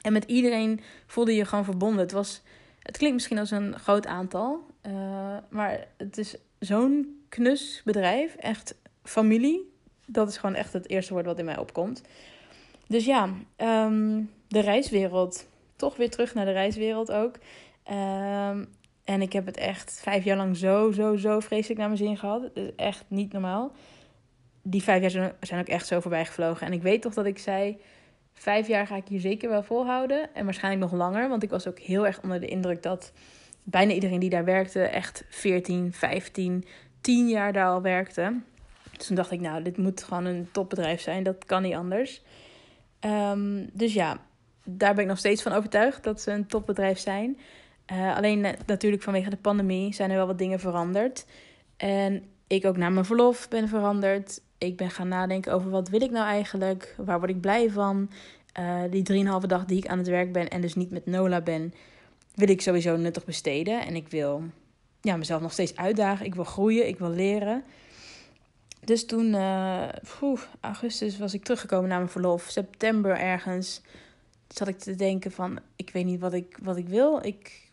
En 0.02 0.12
met 0.12 0.24
iedereen 0.24 0.80
voelde 1.06 1.34
je 1.34 1.44
gewoon 1.44 1.64
verbonden. 1.64 2.00
Het, 2.00 2.12
was, 2.12 2.42
het 2.82 2.96
klinkt 2.96 3.14
misschien 3.14 3.38
als 3.38 3.50
een 3.50 3.78
groot 3.78 4.06
aantal, 4.06 4.66
uh, 4.86 5.36
maar 5.48 5.86
het 5.96 6.18
is 6.18 6.36
zo'n 6.58 7.24
knus 7.28 7.82
bedrijf, 7.84 8.34
echt 8.34 8.74
familie. 9.02 9.74
Dat 10.06 10.28
is 10.28 10.36
gewoon 10.36 10.54
echt 10.54 10.72
het 10.72 10.88
eerste 10.88 11.12
woord 11.12 11.26
wat 11.26 11.38
in 11.38 11.44
mij 11.44 11.58
opkomt. 11.58 12.02
Dus 12.88 13.04
ja, 13.04 13.28
ehm, 13.56 14.22
de 14.48 14.60
reiswereld. 14.60 15.48
Toch 15.76 15.96
weer 15.96 16.10
terug 16.10 16.34
naar 16.34 16.44
de 16.44 16.52
reiswereld 16.52 17.12
ook. 17.12 17.38
Ehm, 17.82 18.64
en 19.04 19.22
ik 19.22 19.32
heb 19.32 19.46
het 19.46 19.56
echt 19.56 20.00
vijf 20.02 20.24
jaar 20.24 20.36
lang 20.36 20.56
zo, 20.56 20.92
zo, 20.92 21.16
zo 21.16 21.40
vreselijk 21.40 21.78
naar 21.78 21.88
mijn 21.88 22.00
zin 22.00 22.16
gehad. 22.16 22.42
Het 22.42 22.56
is 22.56 22.70
echt 22.76 23.04
niet 23.08 23.32
normaal. 23.32 23.72
Die 24.62 24.82
vijf 24.82 25.00
jaar 25.00 25.34
zijn 25.40 25.60
ook 25.60 25.68
echt 25.68 25.86
zo 25.86 26.00
voorbij 26.00 26.24
gevlogen. 26.24 26.66
En 26.66 26.72
ik 26.72 26.82
weet 26.82 27.02
toch 27.02 27.14
dat 27.14 27.26
ik 27.26 27.38
zei... 27.38 27.78
Vijf 28.38 28.68
jaar 28.68 28.86
ga 28.86 28.96
ik 28.96 29.08
hier 29.08 29.20
zeker 29.20 29.48
wel 29.48 29.62
volhouden. 29.62 30.34
En 30.34 30.44
waarschijnlijk 30.44 30.90
nog 30.90 31.00
langer. 31.00 31.28
Want 31.28 31.42
ik 31.42 31.50
was 31.50 31.68
ook 31.68 31.78
heel 31.78 32.06
erg 32.06 32.22
onder 32.22 32.40
de 32.40 32.46
indruk 32.46 32.82
dat 32.82 33.12
bijna 33.62 33.92
iedereen 33.92 34.20
die 34.20 34.30
daar 34.30 34.44
werkte... 34.44 34.82
echt 34.82 35.24
14, 35.28 35.92
15, 35.92 36.64
10 37.00 37.28
jaar 37.28 37.52
daar 37.52 37.68
al 37.68 37.82
werkte. 37.82 38.40
Dus 38.96 39.06
toen 39.06 39.16
dacht 39.16 39.30
ik, 39.30 39.40
nou, 39.40 39.62
dit 39.62 39.76
moet 39.76 40.02
gewoon 40.02 40.24
een 40.24 40.48
topbedrijf 40.52 41.00
zijn. 41.00 41.22
Dat 41.22 41.44
kan 41.44 41.62
niet 41.62 41.74
anders. 41.74 42.22
Um, 43.06 43.70
dus 43.72 43.94
ja, 43.94 44.20
daar 44.64 44.94
ben 44.94 45.02
ik 45.02 45.08
nog 45.08 45.18
steeds 45.18 45.42
van 45.42 45.52
overtuigd 45.52 46.04
dat 46.04 46.20
ze 46.20 46.30
een 46.30 46.46
topbedrijf 46.46 46.98
zijn. 46.98 47.38
Uh, 47.92 48.16
alleen 48.16 48.44
uh, 48.44 48.50
natuurlijk 48.66 49.02
vanwege 49.02 49.30
de 49.30 49.36
pandemie 49.36 49.94
zijn 49.94 50.10
er 50.10 50.16
wel 50.16 50.26
wat 50.26 50.38
dingen 50.38 50.60
veranderd. 50.60 51.26
En 51.76 52.24
ik 52.46 52.64
ook 52.64 52.76
na 52.76 52.88
mijn 52.88 53.04
verlof 53.04 53.48
ben 53.48 53.68
veranderd. 53.68 54.40
Ik 54.58 54.76
ben 54.76 54.90
gaan 54.90 55.08
nadenken 55.08 55.52
over 55.52 55.70
wat 55.70 55.88
wil 55.88 56.02
ik 56.02 56.10
nou 56.10 56.26
eigenlijk? 56.26 56.94
Waar 56.98 57.18
word 57.18 57.30
ik 57.30 57.40
blij 57.40 57.70
van? 57.70 58.10
Uh, 58.60 58.80
die 58.90 59.02
drieënhalve 59.02 59.46
dag 59.46 59.64
die 59.64 59.78
ik 59.78 59.86
aan 59.86 59.98
het 59.98 60.08
werk 60.08 60.32
ben 60.32 60.48
en 60.48 60.60
dus 60.60 60.74
niet 60.74 60.90
met 60.90 61.06
Nola 61.06 61.40
ben, 61.40 61.74
wil 62.34 62.48
ik 62.48 62.60
sowieso 62.60 62.96
nuttig 62.96 63.24
besteden. 63.24 63.86
En 63.86 63.96
ik 63.96 64.08
wil 64.08 64.42
ja, 65.00 65.16
mezelf 65.16 65.40
nog 65.40 65.52
steeds 65.52 65.76
uitdagen. 65.76 66.26
Ik 66.26 66.34
wil 66.34 66.44
groeien, 66.44 66.88
ik 66.88 66.98
wil 66.98 67.10
leren. 67.10 67.64
Dus 68.86 69.06
toen, 69.06 69.26
uh, 69.26 69.88
augustus, 70.60 71.18
was 71.18 71.34
ik 71.34 71.44
teruggekomen 71.44 71.88
naar 71.88 71.98
mijn 71.98 72.10
verlof. 72.10 72.42
September 72.48 73.18
ergens 73.18 73.82
zat 74.48 74.68
ik 74.68 74.78
te 74.78 74.94
denken 74.94 75.32
van, 75.32 75.58
ik 75.76 75.90
weet 75.90 76.04
niet 76.04 76.20
wat 76.20 76.32
ik, 76.32 76.58
wat 76.62 76.76
ik 76.76 76.88
wil. 76.88 77.24
Ik, 77.24 77.70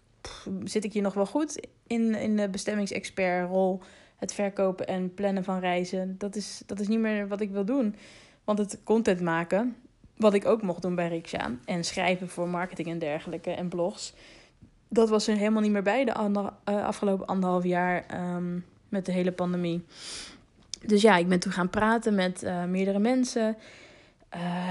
zit 0.63 0.83
ik 0.83 0.93
hier 0.93 1.01
nog 1.01 1.13
wel 1.13 1.25
goed 1.25 1.67
in, 1.87 2.15
in 2.15 2.35
de 2.35 2.49
bestemmingsexpertrol? 2.49 3.81
Het 4.15 4.33
verkopen 4.33 4.87
en 4.87 5.13
plannen 5.13 5.43
van 5.43 5.59
reizen, 5.59 6.15
dat 6.17 6.35
is, 6.35 6.61
dat 6.65 6.79
is 6.79 6.87
niet 6.87 6.99
meer 6.99 7.27
wat 7.27 7.41
ik 7.41 7.51
wil 7.51 7.65
doen. 7.65 7.95
Want 8.43 8.57
het 8.57 8.79
content 8.83 9.21
maken, 9.21 9.75
wat 10.17 10.33
ik 10.33 10.45
ook 10.45 10.61
mocht 10.61 10.81
doen 10.81 10.95
bij 10.95 11.07
Riksha... 11.07 11.51
en 11.65 11.83
schrijven 11.83 12.29
voor 12.29 12.47
marketing 12.47 12.87
en 12.87 12.99
dergelijke 12.99 13.51
en 13.51 13.69
blogs... 13.69 14.13
dat 14.87 15.09
was 15.09 15.27
er 15.27 15.35
helemaal 15.35 15.61
niet 15.61 15.71
meer 15.71 15.83
bij 15.83 16.05
de 16.05 16.13
ander, 16.13 16.53
uh, 16.69 16.85
afgelopen 16.85 17.27
anderhalf 17.27 17.63
jaar 17.63 18.05
um, 18.35 18.65
met 18.89 19.05
de 19.05 19.11
hele 19.11 19.31
pandemie. 19.31 19.85
Dus 20.85 21.01
ja, 21.01 21.17
ik 21.17 21.27
ben 21.27 21.39
toen 21.39 21.51
gaan 21.51 21.69
praten 21.69 22.15
met 22.15 22.43
uh, 22.43 22.63
meerdere 22.63 22.99
mensen. 22.99 23.57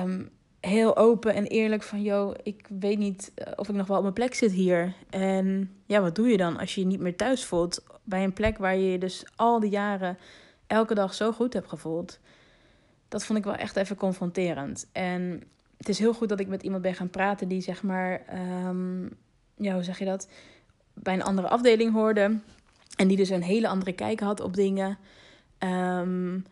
Um, 0.02 0.30
heel 0.60 0.96
open 0.96 1.34
en 1.34 1.46
eerlijk 1.46 1.82
van, 1.82 2.02
joh, 2.02 2.34
ik 2.42 2.66
weet 2.78 2.98
niet 2.98 3.32
eh, 3.34 3.52
of 3.56 3.68
ik 3.68 3.74
nog 3.74 3.86
wel 3.86 3.96
op 3.96 4.02
mijn 4.02 4.14
plek 4.14 4.34
zit 4.34 4.52
hier. 4.52 4.94
En 5.10 5.70
ja, 5.86 6.00
wat 6.00 6.14
doe 6.14 6.28
je 6.28 6.36
dan 6.36 6.58
als 6.58 6.74
je 6.74 6.80
je 6.80 6.86
niet 6.86 7.00
meer 7.00 7.16
thuis 7.16 7.44
voelt 7.44 7.84
bij 8.04 8.24
een 8.24 8.32
plek 8.32 8.58
waar 8.58 8.76
je 8.76 8.90
je 8.90 8.98
dus 8.98 9.24
al 9.36 9.60
die 9.60 9.70
jaren 9.70 10.18
elke 10.66 10.94
dag 10.94 11.14
zo 11.14 11.32
goed 11.32 11.52
hebt 11.52 11.68
gevoeld? 11.68 12.18
Dat 13.08 13.24
vond 13.24 13.38
ik 13.38 13.44
wel 13.44 13.54
echt 13.54 13.76
even 13.76 13.96
confronterend. 13.96 14.88
En 14.92 15.42
het 15.76 15.88
is 15.88 15.98
heel 15.98 16.14
goed 16.14 16.28
dat 16.28 16.40
ik 16.40 16.48
met 16.48 16.62
iemand 16.62 16.82
ben 16.82 16.94
gaan 16.94 17.10
praten 17.10 17.48
die 17.48 17.60
zeg 17.60 17.82
maar, 17.82 18.22
um, 18.68 19.10
hoe 19.56 19.82
zeg 19.82 19.98
je 19.98 20.04
dat, 20.04 20.28
bij 20.94 21.14
een 21.14 21.22
andere 21.22 21.48
afdeling 21.48 21.92
hoorde. 21.92 22.38
En 22.96 23.08
die 23.08 23.16
dus 23.16 23.28
een 23.28 23.42
hele 23.42 23.68
andere 23.68 23.92
kijk 23.92 24.20
had 24.20 24.40
op 24.40 24.54
dingen. 24.54 24.98
Um, 25.64 26.44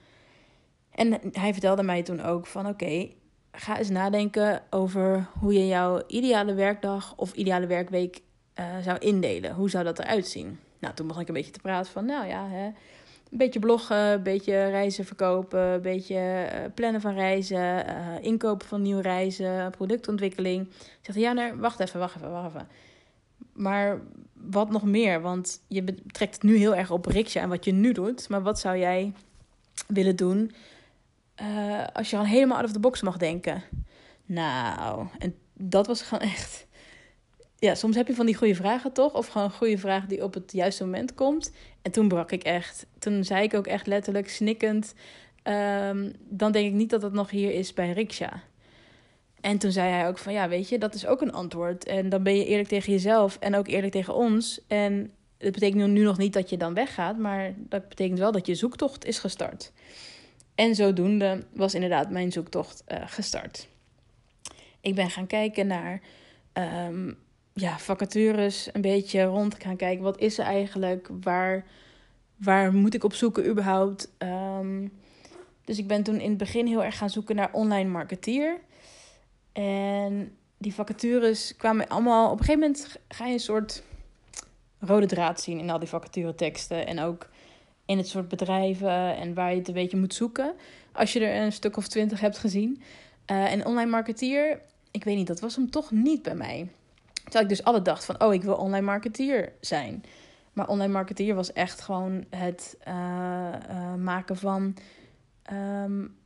en 0.90 1.20
hij 1.32 1.52
vertelde 1.52 1.82
mij 1.82 2.02
toen 2.02 2.20
ook 2.22 2.46
van 2.46 2.66
oké, 2.66 3.08
ga 3.52 3.78
eens 3.78 3.90
nadenken 3.90 4.62
over 4.70 5.26
hoe 5.38 5.52
je 5.52 5.66
jouw 5.66 6.02
ideale 6.06 6.54
werkdag 6.54 7.12
of 7.16 7.32
ideale 7.32 7.66
werkweek 7.66 8.20
uh, 8.60 8.64
zou 8.82 8.98
indelen. 8.98 9.54
Hoe 9.54 9.70
zou 9.70 9.84
dat 9.84 9.98
eruit 9.98 10.26
zien? 10.26 10.58
Nou, 10.78 10.94
toen 10.94 11.06
begon 11.06 11.22
ik 11.22 11.28
een 11.28 11.34
beetje 11.34 11.52
te 11.52 11.60
praten 11.60 11.92
van, 11.92 12.04
nou 12.04 12.26
ja, 12.26 12.48
hè, 12.48 12.64
een 12.64 13.38
beetje 13.38 13.58
bloggen, 13.58 13.96
een 13.96 14.22
beetje 14.22 14.68
reizen 14.68 15.04
verkopen, 15.04 15.60
een 15.60 15.82
beetje 15.82 16.48
uh, 16.52 16.58
plannen 16.74 17.00
van 17.00 17.14
reizen, 17.14 17.86
uh, 17.88 17.94
inkopen 18.20 18.66
van 18.66 18.82
nieuwe 18.82 19.02
reizen, 19.02 19.70
productontwikkeling. 19.70 20.66
Ik 20.66 20.98
zeg, 21.02 21.14
ja, 21.14 21.32
nee, 21.32 21.54
wacht 21.54 21.80
even, 21.80 22.00
wacht 22.00 22.16
even, 22.16 22.30
wacht 22.30 22.48
even. 22.48 22.68
Maar 23.60 24.00
wat 24.32 24.70
nog 24.70 24.84
meer? 24.84 25.20
Want 25.20 25.62
je 25.68 25.82
betrekt 25.82 26.34
het 26.34 26.42
nu 26.42 26.56
heel 26.56 26.74
erg 26.74 26.90
op 26.90 27.06
Riksja 27.06 27.42
en 27.42 27.48
wat 27.48 27.64
je 27.64 27.72
nu 27.72 27.92
doet. 27.92 28.28
Maar 28.28 28.42
wat 28.42 28.60
zou 28.60 28.78
jij 28.78 29.12
willen 29.86 30.16
doen 30.16 30.52
uh, 31.40 31.84
als 31.92 32.10
je 32.10 32.16
gewoon 32.16 32.32
helemaal 32.32 32.56
out 32.56 32.66
of 32.66 32.72
the 32.72 32.80
box 32.80 33.02
mag 33.02 33.16
denken. 33.16 33.62
Nou, 34.26 35.06
en 35.18 35.34
dat 35.54 35.86
was 35.86 36.02
gewoon 36.02 36.28
echt. 36.28 36.66
Ja, 37.58 37.74
soms 37.74 37.96
heb 37.96 38.06
je 38.06 38.14
van 38.14 38.26
die 38.26 38.34
goede 38.34 38.54
vragen 38.54 38.92
toch? 38.92 39.14
Of 39.14 39.26
gewoon 39.26 39.46
een 39.46 39.54
goede 39.54 39.78
vraag 39.78 40.06
die 40.06 40.24
op 40.24 40.34
het 40.34 40.52
juiste 40.52 40.84
moment 40.84 41.14
komt. 41.14 41.52
En 41.82 41.90
toen 41.90 42.08
brak 42.08 42.32
ik 42.32 42.42
echt. 42.42 42.86
Toen 42.98 43.24
zei 43.24 43.42
ik 43.42 43.54
ook 43.54 43.66
echt 43.66 43.86
letterlijk 43.86 44.28
snikkend. 44.28 44.94
Um, 45.44 46.12
dan 46.28 46.52
denk 46.52 46.66
ik 46.66 46.72
niet 46.72 46.90
dat 46.90 47.02
het 47.02 47.12
nog 47.12 47.30
hier 47.30 47.52
is 47.52 47.74
bij 47.74 47.92
Riksha. 47.92 48.42
En 49.40 49.58
toen 49.58 49.72
zei 49.72 49.90
hij 49.90 50.08
ook 50.08 50.18
van 50.18 50.32
ja, 50.32 50.48
weet 50.48 50.68
je, 50.68 50.78
dat 50.78 50.94
is 50.94 51.06
ook 51.06 51.20
een 51.20 51.32
antwoord. 51.32 51.84
En 51.84 52.08
dan 52.08 52.22
ben 52.22 52.36
je 52.36 52.44
eerlijk 52.44 52.68
tegen 52.68 52.92
jezelf 52.92 53.36
en 53.36 53.54
ook 53.54 53.68
eerlijk 53.68 53.92
tegen 53.92 54.14
ons. 54.14 54.60
En 54.66 55.10
het 55.38 55.52
betekent 55.52 55.92
nu 55.92 56.02
nog 56.02 56.18
niet 56.18 56.32
dat 56.32 56.50
je 56.50 56.56
dan 56.56 56.74
weggaat, 56.74 57.18
maar 57.18 57.54
dat 57.56 57.88
betekent 57.88 58.18
wel 58.18 58.32
dat 58.32 58.46
je 58.46 58.54
zoektocht 58.54 59.04
is 59.04 59.18
gestart. 59.18 59.72
En 60.54 60.74
zodoende 60.74 61.44
was 61.52 61.74
inderdaad 61.74 62.10
mijn 62.10 62.32
zoektocht 62.32 62.84
uh, 62.88 62.98
gestart. 63.06 63.68
Ik 64.80 64.94
ben 64.94 65.10
gaan 65.10 65.26
kijken 65.26 65.66
naar 65.66 66.00
um, 66.88 67.18
ja, 67.52 67.78
vacatures, 67.78 68.68
een 68.72 68.80
beetje 68.80 69.22
rond 69.22 69.54
gaan 69.62 69.76
kijken. 69.76 70.04
Wat 70.04 70.18
is 70.18 70.38
er 70.38 70.44
eigenlijk? 70.44 71.08
Waar, 71.20 71.66
waar 72.36 72.74
moet 72.74 72.94
ik 72.94 73.04
op 73.04 73.14
zoeken 73.14 73.46
überhaupt? 73.46 74.12
Um, 74.18 74.92
dus 75.64 75.78
ik 75.78 75.86
ben 75.86 76.02
toen 76.02 76.20
in 76.20 76.28
het 76.28 76.38
begin 76.38 76.66
heel 76.66 76.84
erg 76.84 76.96
gaan 76.96 77.10
zoeken 77.10 77.36
naar 77.36 77.52
online 77.52 77.90
marketeer. 77.90 78.60
En 79.52 80.36
die 80.58 80.74
vacatures 80.74 81.56
kwamen 81.56 81.88
allemaal... 81.88 82.30
Op 82.30 82.38
een 82.38 82.44
gegeven 82.44 82.60
moment 82.60 82.98
ga 83.08 83.26
je 83.26 83.32
een 83.32 83.40
soort 83.40 83.82
rode 84.78 85.06
draad 85.06 85.40
zien 85.40 85.58
in 85.58 85.70
al 85.70 85.78
die 85.78 85.88
vacature 85.88 86.34
teksten. 86.34 86.86
En 86.86 87.00
ook 87.00 87.28
in 87.84 87.98
het 87.98 88.08
soort 88.08 88.28
bedrijven 88.28 89.16
en 89.16 89.34
waar 89.34 89.50
je 89.50 89.58
het 89.58 89.68
een 89.68 89.74
beetje 89.74 89.96
moet 89.96 90.14
zoeken. 90.14 90.54
Als 90.92 91.12
je 91.12 91.20
er 91.20 91.42
een 91.42 91.52
stuk 91.52 91.76
of 91.76 91.88
twintig 91.88 92.20
hebt 92.20 92.38
gezien. 92.38 92.82
Uh, 93.30 93.52
en 93.52 93.66
online 93.66 93.90
marketeer, 93.90 94.60
ik 94.90 95.04
weet 95.04 95.16
niet, 95.16 95.26
dat 95.26 95.40
was 95.40 95.56
hem 95.56 95.70
toch 95.70 95.90
niet 95.90 96.22
bij 96.22 96.34
mij. 96.34 96.68
Terwijl 97.22 97.44
ik 97.44 97.48
dus 97.48 97.64
alle 97.64 97.82
dacht 97.82 98.04
van, 98.04 98.22
oh, 98.22 98.34
ik 98.34 98.42
wil 98.42 98.54
online 98.54 98.86
marketeer 98.86 99.52
zijn. 99.60 100.04
Maar 100.52 100.68
online 100.68 100.92
marketeer 100.92 101.34
was 101.34 101.52
echt 101.52 101.80
gewoon 101.80 102.24
het 102.30 102.76
uh, 102.88 102.94
uh, 103.70 103.94
maken 103.94 104.36
van 104.36 104.76
um, 105.52 106.16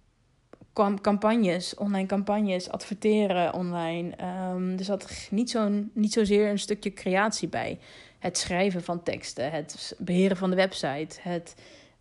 campagnes, 1.00 1.74
online 1.74 2.06
campagnes, 2.06 2.70
adverteren 2.70 3.54
online. 3.54 4.14
Um, 4.52 4.78
er 4.78 4.84
zat 4.84 5.28
niet, 5.30 5.50
zo, 5.50 5.70
niet 5.92 6.12
zozeer 6.12 6.48
een 6.48 6.58
stukje 6.58 6.92
creatie 6.92 7.48
bij 7.48 7.78
het 8.18 8.38
schrijven 8.38 8.82
van 8.82 9.02
teksten, 9.02 9.50
het 9.50 9.94
beheren 9.98 10.36
van 10.36 10.50
de 10.50 10.56
website, 10.56 11.20
het 11.20 11.54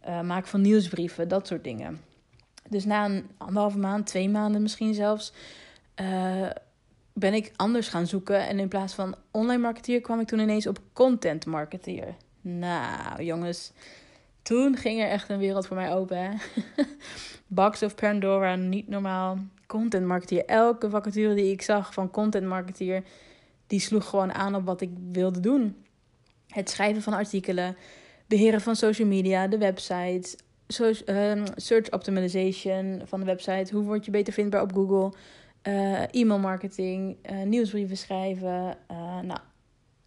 uh, 0.08 0.22
maken 0.22 0.48
van 0.48 0.62
nieuwsbrieven, 0.62 1.27
dat 1.27 1.48
soort 1.48 1.63
dingen. 1.63 2.01
Dus 2.70 2.86
na 2.86 3.06
een 3.06 3.27
anderhalve 3.38 3.77
maand, 3.77 4.08
twee 4.08 4.30
maanden 4.30 4.62
misschien 4.62 4.94
zelfs, 4.94 5.34
uh, 6.01 6.50
ben 7.13 7.34
ik 7.34 7.51
anders 7.56 7.88
gaan 7.88 8.08
zoeken. 8.08 8.48
En 8.48 8.60
in 8.60 8.68
plaats 8.68 8.94
van 8.94 9.15
online 9.32 9.62
marketeer 9.62 10.01
kwam 10.01 10.20
ik 10.20 10.27
toen 10.27 10.39
ineens 10.39 10.68
op 10.68 10.80
content 10.94 11.46
marketeer. 11.46 12.15
Nou, 12.42 13.24
jongens, 13.24 13.72
toen 14.44 14.76
ging 14.78 15.02
er 15.02 15.10
echt 15.10 15.30
een 15.30 15.40
wereld 15.40 15.68
voor 15.68 15.76
mij 15.76 15.94
open. 15.94 16.40
Box 17.48 17.84
of 17.84 17.96
Pandora, 17.96 18.56
niet 18.56 18.88
normaal. 18.88 19.38
Content 19.68 20.06
marketeer. 20.06 20.46
Elke 20.46 20.90
vacature 20.90 21.34
die 21.34 21.52
ik 21.52 21.62
zag 21.62 21.94
van 21.94 22.12
content 22.12 22.48
marketeer, 22.48 23.04
die 23.68 23.80
sloeg 23.80 24.10
gewoon 24.10 24.34
aan 24.34 24.56
op 24.56 24.66
wat 24.66 24.82
ik 24.82 24.90
wilde 25.12 25.40
doen 25.40 25.84
het 26.54 26.70
schrijven 26.70 27.02
van 27.02 27.14
artikelen, 27.14 27.76
beheren 28.28 28.62
van 28.62 28.76
social 28.76 29.08
media, 29.08 29.48
de 29.48 29.58
website, 29.58 30.38
ehm, 31.06 31.46
search 31.56 31.92
optimization 31.92 33.02
van 33.06 33.20
de 33.20 33.26
website, 33.26 33.76
hoe 33.76 33.84
word 33.84 34.06
je 34.06 34.12
beter 34.12 34.34
vindbaar 34.34 34.62
op 34.62 34.74
Google, 34.74 35.14
uh, 35.68 36.16
e-mail 36.16 36.40
marketing, 36.40 37.18
uh, 37.32 37.44
nieuwsbrieven 37.44 37.98
schrijven. 37.98 38.78
Uh, 38.92 39.20
nou, 39.20 39.40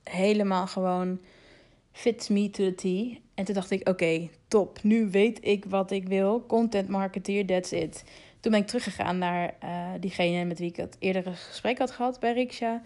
helemaal 0.02 0.66
gewoon 0.66 1.20
fits 1.92 2.28
me 2.28 2.50
to 2.50 2.74
the 2.74 2.74
T. 2.74 2.84
En 3.36 3.44
toen 3.44 3.54
dacht 3.54 3.70
ik, 3.70 3.88
oké, 3.88 4.28
top. 4.48 4.78
Nu 4.82 5.10
weet 5.10 5.38
ik 5.44 5.64
wat 5.64 5.90
ik 5.90 6.08
wil. 6.08 6.44
Content 6.46 6.88
marketeer, 6.88 7.46
that's 7.46 7.72
it. 7.72 8.04
Toen 8.40 8.52
ben 8.52 8.60
ik 8.60 8.66
teruggegaan 8.66 9.18
naar 9.18 9.54
diegene 10.00 10.44
met 10.44 10.58
wie 10.58 10.68
ik 10.68 10.76
het 10.76 10.96
eerdere 10.98 11.32
gesprek 11.32 11.78
had 11.78 11.90
gehad 11.90 12.20
bij 12.20 12.32
Riksha. 12.32 12.82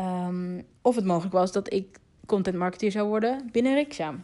Um, 0.00 0.66
of 0.82 0.94
het 0.94 1.04
mogelijk 1.04 1.34
was 1.34 1.52
dat 1.52 1.72
ik 1.72 1.98
content 2.26 2.56
marketeer 2.56 2.90
zou 2.90 3.08
worden 3.08 3.48
binnen 3.52 3.74
Riksha. 3.74 4.14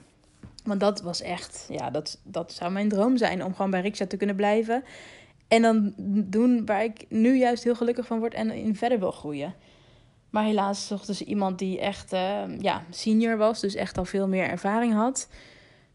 Want 0.64 0.80
dat 0.80 1.02
was 1.02 1.22
echt, 1.22 1.66
ja, 1.70 1.90
dat, 1.90 2.20
dat 2.22 2.52
zou 2.52 2.72
mijn 2.72 2.88
droom 2.88 3.16
zijn 3.16 3.44
om 3.44 3.54
gewoon 3.54 3.70
bij 3.70 3.80
Riksha 3.80 4.06
te 4.06 4.16
kunnen 4.16 4.36
blijven. 4.36 4.84
En 5.48 5.62
dan 5.62 5.92
doen 6.24 6.66
waar 6.66 6.84
ik 6.84 7.04
nu 7.08 7.38
juist 7.38 7.64
heel 7.64 7.74
gelukkig 7.74 8.06
van 8.06 8.18
word 8.18 8.34
en 8.34 8.50
in 8.50 8.76
verder 8.76 8.98
wil 8.98 9.10
groeien. 9.10 9.54
Maar 10.30 10.44
helaas 10.44 10.86
zochten 10.86 11.14
ze 11.14 11.24
iemand 11.24 11.58
die 11.58 11.80
echt 11.80 12.12
uh, 12.12 12.42
ja, 12.58 12.84
senior 12.90 13.36
was, 13.36 13.60
dus 13.60 13.74
echt 13.74 13.98
al 13.98 14.04
veel 14.04 14.28
meer 14.28 14.48
ervaring 14.48 14.92
had. 14.92 15.28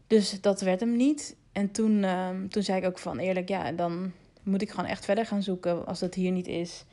Dus 0.06 0.40
dat 0.40 0.60
werd 0.60 0.80
hem 0.80 0.96
niet. 0.96 1.36
En 1.52 1.70
toen, 1.70 2.02
uh, 2.02 2.28
toen 2.48 2.62
zei 2.62 2.78
ik 2.80 2.86
ook 2.86 2.98
van 2.98 3.18
eerlijk, 3.18 3.48
ja, 3.48 3.72
dan 3.72 4.12
moet 4.42 4.62
ik 4.62 4.70
gewoon 4.70 4.90
echt 4.90 5.04
verder 5.04 5.26
gaan 5.26 5.42
zoeken 5.42 5.86
als 5.86 5.98
dat 5.98 6.14
hier 6.14 6.32
niet 6.32 6.46
is. 6.46 6.84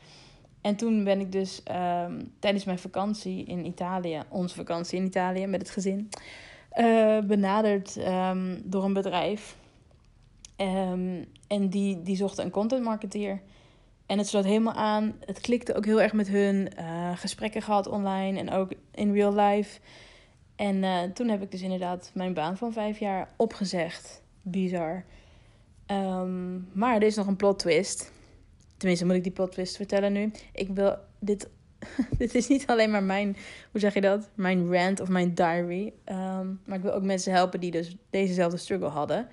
En 0.62 0.76
toen 0.76 1.04
ben 1.04 1.20
ik 1.20 1.32
dus 1.32 1.62
um, 1.72 2.32
tijdens 2.40 2.64
mijn 2.64 2.80
vakantie 2.80 3.44
in 3.46 3.66
Italië, 3.66 4.22
onze 4.30 4.56
vakantie 4.56 5.00
in 5.00 5.06
Italië 5.06 5.48
met 5.48 5.62
het 5.62 5.70
gezin, 5.70 6.10
uh, 6.78 7.20
benaderd 7.20 7.96
door 8.64 8.84
een 8.84 8.94
bedrijf. 8.94 9.58
En 11.48 11.70
die, 11.70 12.02
die 12.02 12.16
zochten 12.16 12.46
een 12.46 12.52
content 12.52 12.84
marketeer. 12.84 13.42
En 14.06 14.18
het 14.18 14.28
sloot 14.28 14.44
helemaal 14.44 14.74
aan. 14.74 15.16
Het 15.26 15.42
klikte 15.42 15.76
ook 15.76 15.86
heel 15.86 16.02
erg 16.02 16.14
met 16.14 16.28
hun. 16.28 16.70
Uh, 16.80 17.18
gesprekken 17.18 17.62
gehad 17.62 17.88
online 17.88 18.40
en 18.40 18.52
ook 18.52 18.72
in 18.92 19.14
real 19.14 19.36
life. 19.36 19.80
En 20.56 20.76
uh, 20.76 21.02
toen 21.02 21.28
heb 21.28 21.42
ik 21.42 21.52
dus 21.52 21.62
inderdaad 21.62 22.12
mijn 22.14 22.34
baan 22.34 22.58
van 22.58 22.74
vijf 22.74 23.00
jaar 23.00 23.30
opgezegd. 23.36 24.22
Bizar. 24.42 25.04
Um, 25.88 26.68
maar 26.74 26.96
er 26.96 27.04
is 27.04 27.16
nog 27.16 27.28
een 27.28 27.36
plot 27.36 27.60
twist. 27.60 28.12
Tenminste, 28.78 29.06
moet 29.06 29.16
ik 29.16 29.24
die 29.24 29.32
plot 29.32 29.52
twist 29.52 29.76
vertellen 29.76 30.14
nu? 30.14 30.32
Ik 30.54 30.70
wil 30.70 30.98
dit. 31.20 31.50
dit 32.18 32.36
is 32.36 32.48
niet 32.48 32.68
alleen 32.68 32.92
maar 32.92 33.04
mijn. 33.04 33.38
Hoe 33.72 33.80
zeg 33.80 33.94
je 33.94 34.02
dat? 34.02 34.30
Mijn 34.36 34.74
rant 34.74 35.00
of 35.00 35.10
mijn 35.10 35.34
diary. 35.34 35.94
Um, 36.06 36.62
maar 36.66 36.78
ik 36.78 36.82
wil 36.82 36.94
ook 36.94 37.04
mensen 37.04 37.34
helpen 37.34 37.60
die 37.60 37.72
dus 37.72 37.96
dezezelfde 38.10 38.58
struggle 38.58 38.88
hadden. 38.88 39.28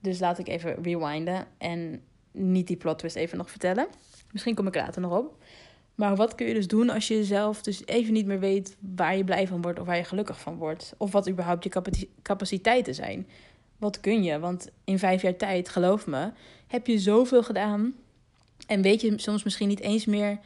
Dus 0.00 0.18
laat 0.18 0.38
ik 0.38 0.48
even 0.48 0.82
rewinden 0.82 1.46
en 1.58 2.02
niet 2.36 2.66
die 2.66 2.76
plot 2.76 2.98
twist 2.98 3.16
even 3.16 3.38
nog 3.38 3.50
vertellen. 3.50 3.86
Misschien 4.32 4.54
kom 4.54 4.66
ik 4.66 4.74
later 4.74 5.00
nog 5.00 5.18
op. 5.18 5.36
Maar 5.94 6.16
wat 6.16 6.34
kun 6.34 6.46
je 6.46 6.54
dus 6.54 6.68
doen 6.68 6.90
als 6.90 7.08
je 7.08 7.24
zelf 7.24 7.62
dus 7.62 7.86
even 7.86 8.12
niet 8.12 8.26
meer 8.26 8.40
weet 8.40 8.76
waar 8.96 9.16
je 9.16 9.24
blij 9.24 9.46
van 9.46 9.62
wordt 9.62 9.78
of 9.78 9.86
waar 9.86 9.96
je 9.96 10.04
gelukkig 10.04 10.40
van 10.40 10.56
wordt? 10.56 10.94
Of 10.96 11.12
wat 11.12 11.28
überhaupt 11.28 11.64
je 11.64 12.08
capaciteiten 12.22 12.94
zijn? 12.94 13.26
Wat 13.76 14.00
kun 14.00 14.22
je? 14.22 14.38
Want 14.38 14.70
in 14.84 14.98
vijf 14.98 15.22
jaar 15.22 15.36
tijd, 15.36 15.68
geloof 15.68 16.06
me, 16.06 16.30
heb 16.66 16.86
je 16.86 16.98
zoveel 16.98 17.42
gedaan 17.42 17.94
en 18.66 18.82
weet 18.82 19.00
je 19.00 19.12
soms 19.16 19.42
misschien 19.42 19.68
niet 19.68 19.80
eens 19.80 20.04
meer 20.06 20.38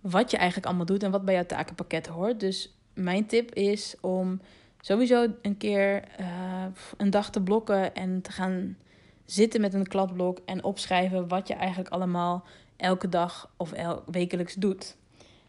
wat 0.00 0.30
je 0.30 0.36
eigenlijk 0.36 0.66
allemaal 0.66 0.86
doet 0.86 1.02
en 1.02 1.10
wat 1.10 1.24
bij 1.24 1.34
jouw 1.34 1.46
takenpakket 1.46 2.06
hoort. 2.06 2.40
Dus 2.40 2.74
mijn 2.94 3.26
tip 3.26 3.54
is 3.54 3.94
om 4.00 4.40
sowieso 4.80 5.26
een 5.42 5.56
keer 5.56 6.04
uh, 6.20 6.64
een 6.96 7.10
dag 7.10 7.30
te 7.30 7.42
blokken 7.42 7.94
en 7.94 8.22
te 8.22 8.32
gaan 8.32 8.76
zitten 9.24 9.60
met 9.60 9.74
een 9.74 9.86
kladblok 9.86 10.38
en 10.44 10.64
opschrijven 10.64 11.28
wat 11.28 11.48
je 11.48 11.54
eigenlijk 11.54 11.88
allemaal 11.88 12.44
elke 12.76 13.08
dag 13.08 13.50
of 13.56 13.72
el 13.72 14.02
wekelijks 14.06 14.54
doet. 14.54 14.96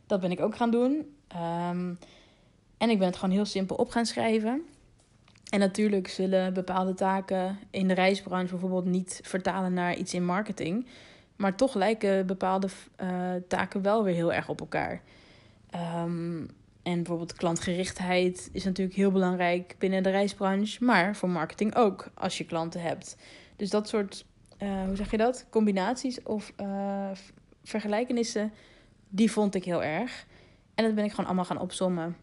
Dat 0.08 0.22
ben 0.22 0.32
ik 0.32 0.40
ook 0.40 0.56
gaan 0.56 0.72
doen. 0.72 1.16
Ehm, 1.28 1.94
en 2.78 2.90
ik 2.90 2.98
ben 2.98 3.08
het 3.08 3.16
gewoon 3.16 3.36
heel 3.36 3.46
simpel 3.46 3.76
op 3.76 3.90
gaan 3.90 4.06
schrijven. 4.06 4.62
En 5.50 5.60
natuurlijk 5.60 6.08
zullen 6.08 6.54
bepaalde 6.54 6.94
taken 6.94 7.60
in 7.70 7.88
de 7.88 7.94
reisbranche 7.94 8.52
bijvoorbeeld 8.52 8.86
niet 8.86 9.20
vertalen 9.24 9.74
naar 9.74 9.96
iets 9.96 10.14
in 10.14 10.26
marketing. 10.26 10.88
Maar 11.36 11.56
toch 11.56 11.74
lijken 11.74 12.26
bepaalde 12.26 12.68
uh, 13.02 13.10
taken 13.48 13.82
wel 13.82 14.04
weer 14.04 14.14
heel 14.14 14.34
erg 14.34 14.50
op 14.50 14.60
elkaar. 14.60 15.02
Um, 16.04 16.50
en 16.84 16.96
bijvoorbeeld 16.96 17.34
klantgerichtheid 17.34 18.50
is 18.52 18.64
natuurlijk 18.64 18.98
heel 18.98 19.12
belangrijk 19.12 19.76
binnen 19.80 20.04
de 20.04 20.10
reisbranche, 20.10 20.84
maar 20.84 21.16
voor 21.16 21.30
marketing 21.30 21.76
ook 21.76 22.08
als 22.14 22.38
je 22.38 22.46
klanten 22.46 22.82
hebt. 22.82 23.18
Dus 23.56 23.70
dat 23.70 23.88
soort, 23.88 24.26
uh, 24.60 24.84
hoe 24.84 24.96
zeg 24.96 25.12
je 25.12 25.18
dat? 25.18 25.46
Combinaties 25.50 26.24
of 26.24 26.54
uh, 26.62 27.12
vergelijkenissen, 27.64 28.54
die 29.10 29.32
vond 29.32 29.56
ik 29.56 29.64
heel 29.64 29.84
erg. 29.84 30.26
En 30.76 30.86
dat 30.86 30.96
ben 30.96 31.04
ik 31.04 31.10
gewoon 31.10 31.26
allemaal 31.26 31.46
gaan 31.46 31.60
opzommen. 31.60 32.18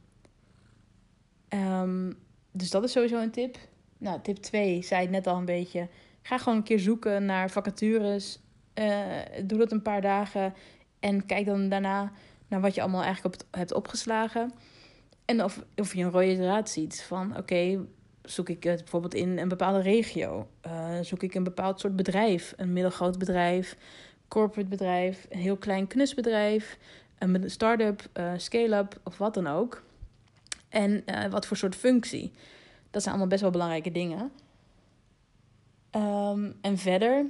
Um, 1.49 2.19
dus 2.53 2.71
dat 2.71 2.85
is 2.85 2.93
sowieso 2.93 3.21
een 3.21 3.31
tip. 3.31 3.59
Nou, 3.99 4.21
tip 4.21 4.37
2 4.37 4.83
zei 4.83 5.05
ik 5.05 5.11
net 5.11 5.27
al 5.27 5.37
een 5.37 5.45
beetje. 5.45 5.89
Ga 6.23 6.39
gewoon 6.39 6.59
een 6.59 6.65
keer 6.65 6.79
zoeken 6.79 7.25
naar 7.25 7.51
vacatures. 7.51 8.39
Uh, 8.75 9.07
doe 9.45 9.59
dat 9.59 9.73
een 9.73 9.83
paar 9.83 10.01
dagen. 10.01 10.55
En 11.01 11.27
kijk 11.27 11.47
dan 11.47 11.69
daarna 11.69 12.13
naar 12.49 12.61
wat 12.61 12.75
je 12.75 12.81
allemaal 12.81 13.03
eigenlijk 13.03 13.43
hebt 13.51 13.75
opgeslagen. 13.75 14.53
En 15.25 15.45
of, 15.45 15.65
of 15.77 15.95
je 15.95 16.03
een 16.03 16.11
rode 16.11 16.37
draad 16.37 16.71
ziet 16.71 17.03
van 17.03 17.37
oké, 17.37 17.85
zoek 18.23 18.49
ik 18.49 18.61
bijvoorbeeld 18.61 19.15
in 19.15 19.39
een 19.39 19.49
bepaalde 19.49 19.81
regio? 19.81 20.49
Uh, 20.67 20.99
zoek 21.01 21.23
ik 21.23 21.35
een 21.35 21.45
bepaald 21.45 21.81
soort 21.81 21.97
bedrijf? 21.97 22.55
Een 22.57 22.73
middelgroot 22.73 23.19
bedrijf, 23.19 23.77
corporate 24.29 24.69
bedrijf, 24.69 25.27
een 25.31 25.39
heel 25.39 25.57
klein 25.57 25.87
knusbedrijf, 25.87 26.79
een 27.19 27.51
start-up, 27.51 28.09
uh, 28.15 28.33
scale-up 28.37 29.01
of 29.03 29.19
wat 29.19 29.35
dan 29.35 29.47
ook. 29.47 29.83
En 30.69 31.03
uh, 31.07 31.27
wat 31.27 31.47
voor 31.47 31.57
soort 31.57 31.77
functie. 31.77 32.33
Dat 32.91 33.03
zijn 33.03 33.15
allemaal 33.15 33.31
best 33.31 33.43
wel 33.43 33.51
belangrijke 33.51 33.93
dingen. 33.93 34.33
Um, 35.97 36.55
en 36.61 36.79
verder, 36.79 37.27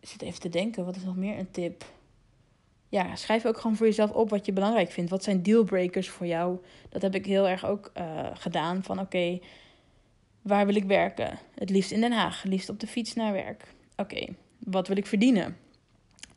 ik 0.00 0.08
zit 0.08 0.22
even 0.22 0.40
te 0.40 0.48
denken, 0.48 0.84
wat 0.84 0.96
is 0.96 1.04
nog 1.04 1.16
meer 1.16 1.38
een 1.38 1.50
tip? 1.50 1.84
Ja, 2.90 3.16
schrijf 3.16 3.46
ook 3.46 3.56
gewoon 3.56 3.76
voor 3.76 3.86
jezelf 3.86 4.10
op 4.10 4.30
wat 4.30 4.46
je 4.46 4.52
belangrijk 4.52 4.90
vindt. 4.90 5.10
Wat 5.10 5.22
zijn 5.24 5.42
dealbreakers 5.42 6.08
voor 6.08 6.26
jou? 6.26 6.58
Dat 6.88 7.02
heb 7.02 7.14
ik 7.14 7.26
heel 7.26 7.48
erg 7.48 7.66
ook 7.66 7.90
uh, 7.98 8.26
gedaan. 8.34 8.82
Van 8.82 9.00
oké, 9.00 9.38
waar 10.42 10.66
wil 10.66 10.74
ik 10.74 10.84
werken? 10.84 11.38
Het 11.54 11.70
liefst 11.70 11.90
in 11.90 12.00
Den 12.00 12.12
Haag, 12.12 12.42
het 12.42 12.50
liefst 12.50 12.68
op 12.68 12.80
de 12.80 12.86
fiets 12.86 13.14
naar 13.14 13.32
werk. 13.32 13.74
Oké, 13.96 14.26
wat 14.58 14.88
wil 14.88 14.96
ik 14.96 15.06
verdienen? 15.06 15.56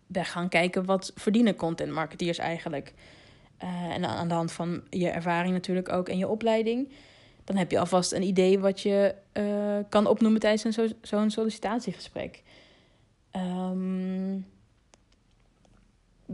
We 0.07 0.23
gaan 0.23 0.49
kijken 0.49 0.85
wat 0.85 1.11
verdienen 1.15 1.55
content 1.55 1.91
marketeers 1.91 2.37
eigenlijk. 2.37 2.93
Uh, 3.63 3.95
en 3.95 4.05
aan 4.05 4.27
de 4.27 4.33
hand 4.33 4.51
van 4.51 4.83
je 4.89 5.09
ervaring 5.09 5.53
natuurlijk 5.53 5.91
ook 5.91 6.09
en 6.09 6.17
je 6.17 6.27
opleiding. 6.27 6.91
Dan 7.43 7.55
heb 7.55 7.71
je 7.71 7.79
alvast 7.79 8.11
een 8.11 8.23
idee 8.23 8.59
wat 8.59 8.81
je 8.81 9.15
uh, 9.33 9.77
kan 9.89 10.07
opnoemen 10.07 10.39
tijdens 10.39 10.75
zo'n 10.75 10.95
zo 11.01 11.29
sollicitatiegesprek. 11.29 12.43
Um, 13.35 14.45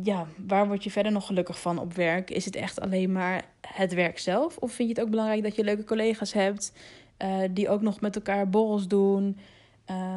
ja, 0.03 0.27
waar 0.47 0.67
word 0.67 0.83
je 0.83 0.91
verder 0.91 1.11
nog 1.11 1.25
gelukkig 1.25 1.61
van 1.61 1.79
op 1.79 1.93
werk? 1.93 2.29
Is 2.29 2.45
het 2.45 2.55
echt 2.55 2.81
alleen 2.81 3.11
maar 3.11 3.45
het 3.67 3.93
werk 3.93 4.19
zelf? 4.19 4.57
Of 4.57 4.71
vind 4.71 4.89
je 4.89 4.95
het 4.95 5.03
ook 5.03 5.09
belangrijk 5.09 5.43
dat 5.43 5.55
je 5.55 5.63
leuke 5.63 5.83
collega's 5.83 6.33
hebt 6.33 6.73
uh, 7.17 7.41
die 7.51 7.69
ook 7.69 7.81
nog 7.81 8.01
met 8.01 8.15
elkaar 8.15 8.49
borrels 8.49 8.87
doen? 8.87 9.37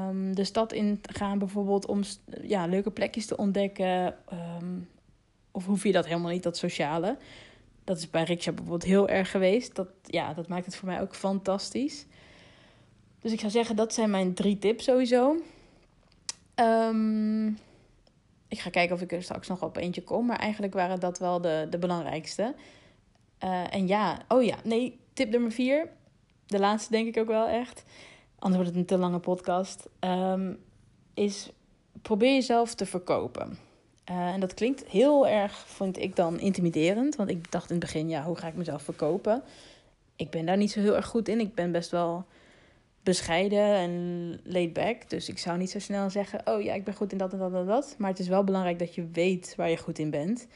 Um, 0.08 0.34
de 0.34 0.44
stad 0.44 0.72
in 0.72 1.00
gaan 1.02 1.38
bijvoorbeeld 1.38 1.86
om 1.86 2.00
ja, 2.42 2.66
leuke 2.66 2.90
plekjes 2.90 3.26
te 3.26 3.36
ontdekken. 3.36 4.14
Um, 4.60 4.88
of 5.50 5.66
hoef 5.66 5.82
je 5.82 5.92
dat 5.92 6.06
helemaal 6.06 6.30
niet, 6.30 6.42
dat 6.42 6.56
sociale? 6.56 7.16
Dat 7.84 7.98
is 7.98 8.10
bij 8.10 8.22
Riksha 8.22 8.52
bijvoorbeeld 8.52 8.90
heel 8.90 9.08
erg 9.08 9.30
geweest. 9.30 9.74
Dat, 9.74 9.88
ja, 10.06 10.34
dat 10.34 10.48
maakt 10.48 10.66
het 10.66 10.76
voor 10.76 10.88
mij 10.88 11.00
ook 11.00 11.14
fantastisch. 11.14 12.06
Dus 13.20 13.32
ik 13.32 13.40
zou 13.40 13.52
zeggen, 13.52 13.76
dat 13.76 13.94
zijn 13.94 14.10
mijn 14.10 14.34
drie 14.34 14.58
tips 14.58 14.84
sowieso. 14.84 15.36
Um, 16.54 17.58
ik 18.52 18.60
ga 18.60 18.70
kijken 18.70 18.94
of 18.94 19.02
ik 19.02 19.12
er 19.12 19.22
straks 19.22 19.48
nog 19.48 19.62
op 19.62 19.76
eentje 19.76 20.02
kom. 20.02 20.26
Maar 20.26 20.38
eigenlijk 20.38 20.74
waren 20.74 21.00
dat 21.00 21.18
wel 21.18 21.40
de, 21.40 21.66
de 21.70 21.78
belangrijkste. 21.78 22.54
Uh, 23.44 23.74
en 23.74 23.86
ja, 23.86 24.18
oh 24.28 24.42
ja, 24.42 24.56
nee, 24.64 25.00
tip 25.12 25.30
nummer 25.30 25.52
vier. 25.52 25.88
De 26.46 26.58
laatste 26.58 26.90
denk 26.90 27.08
ik 27.08 27.16
ook 27.16 27.26
wel 27.26 27.48
echt. 27.48 27.84
Anders 28.38 28.62
wordt 28.62 28.70
het 28.70 28.80
een 28.80 28.96
te 28.96 28.98
lange 28.98 29.18
podcast. 29.18 29.88
Um, 30.00 30.58
is 31.14 31.50
probeer 32.02 32.32
jezelf 32.32 32.74
te 32.74 32.86
verkopen. 32.86 33.58
Uh, 34.10 34.16
en 34.16 34.40
dat 34.40 34.54
klinkt 34.54 34.84
heel 34.86 35.28
erg, 35.28 35.58
vond 35.66 35.98
ik 35.98 36.16
dan, 36.16 36.40
intimiderend. 36.40 37.16
Want 37.16 37.30
ik 37.30 37.50
dacht 37.50 37.70
in 37.70 37.76
het 37.76 37.84
begin, 37.84 38.08
ja, 38.08 38.22
hoe 38.22 38.36
ga 38.36 38.46
ik 38.46 38.56
mezelf 38.56 38.82
verkopen? 38.82 39.42
Ik 40.16 40.30
ben 40.30 40.46
daar 40.46 40.56
niet 40.56 40.72
zo 40.72 40.80
heel 40.80 40.96
erg 40.96 41.06
goed 41.06 41.28
in. 41.28 41.40
Ik 41.40 41.54
ben 41.54 41.72
best 41.72 41.90
wel 41.90 42.24
bescheiden 43.02 43.74
en 43.74 44.40
laid 44.44 44.72
back. 44.72 45.10
Dus 45.10 45.28
ik 45.28 45.38
zou 45.38 45.58
niet 45.58 45.70
zo 45.70 45.78
snel 45.78 46.10
zeggen: 46.10 46.40
Oh 46.44 46.62
ja, 46.62 46.74
ik 46.74 46.84
ben 46.84 46.94
goed 46.94 47.12
in 47.12 47.18
dat 47.18 47.32
en 47.32 47.38
dat 47.38 47.54
en 47.54 47.66
dat. 47.66 47.94
Maar 47.98 48.10
het 48.10 48.18
is 48.18 48.28
wel 48.28 48.44
belangrijk 48.44 48.78
dat 48.78 48.94
je 48.94 49.08
weet 49.12 49.54
waar 49.56 49.70
je 49.70 49.76
goed 49.76 49.98
in 49.98 50.10
bent. 50.10 50.46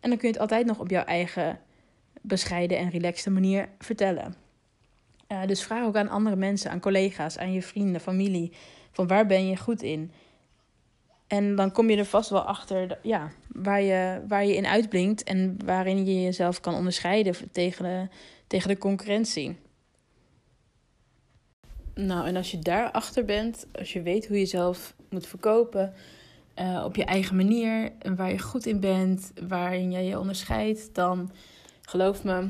En 0.00 0.10
dan 0.10 0.18
kun 0.18 0.28
je 0.28 0.34
het 0.34 0.42
altijd 0.42 0.66
nog 0.66 0.78
op 0.78 0.90
jouw 0.90 1.04
eigen 1.04 1.58
bescheiden 2.20 2.78
en 2.78 2.90
relaxte 2.90 3.30
manier 3.30 3.68
vertellen. 3.78 4.34
Uh, 5.28 5.46
dus 5.46 5.62
vraag 5.62 5.84
ook 5.84 5.96
aan 5.96 6.08
andere 6.08 6.36
mensen, 6.36 6.70
aan 6.70 6.80
collega's, 6.80 7.38
aan 7.38 7.52
je 7.52 7.62
vrienden, 7.62 8.00
familie: 8.00 8.52
van 8.92 9.06
waar 9.06 9.26
ben 9.26 9.46
je 9.46 9.56
goed 9.56 9.82
in? 9.82 10.12
En 11.26 11.56
dan 11.56 11.72
kom 11.72 11.90
je 11.90 11.96
er 11.96 12.04
vast 12.04 12.30
wel 12.30 12.42
achter 12.42 12.98
ja, 13.02 13.30
waar, 13.48 13.82
je, 13.82 14.20
waar 14.28 14.44
je 14.44 14.56
in 14.56 14.66
uitblinkt 14.66 15.22
en 15.22 15.56
waarin 15.64 16.06
je 16.06 16.22
jezelf 16.22 16.60
kan 16.60 16.74
onderscheiden 16.74 17.34
tegen 17.52 17.84
de, 17.84 18.08
tegen 18.46 18.68
de 18.68 18.78
concurrentie. 18.78 19.56
Nou, 21.94 22.26
en 22.26 22.36
als 22.36 22.50
je 22.50 22.58
daarachter 22.58 23.24
bent, 23.24 23.66
als 23.72 23.92
je 23.92 24.02
weet 24.02 24.26
hoe 24.26 24.36
je 24.36 24.42
jezelf 24.42 24.94
moet 25.08 25.26
verkopen 25.26 25.94
uh, 26.58 26.82
op 26.84 26.96
je 26.96 27.04
eigen 27.04 27.36
manier 27.36 27.92
waar 28.16 28.30
je 28.30 28.38
goed 28.38 28.66
in 28.66 28.80
bent, 28.80 29.32
waarin 29.48 29.92
jij 29.92 30.04
je 30.04 30.18
onderscheidt, 30.18 30.94
dan 30.94 31.30
geloof 31.82 32.24
me, 32.24 32.48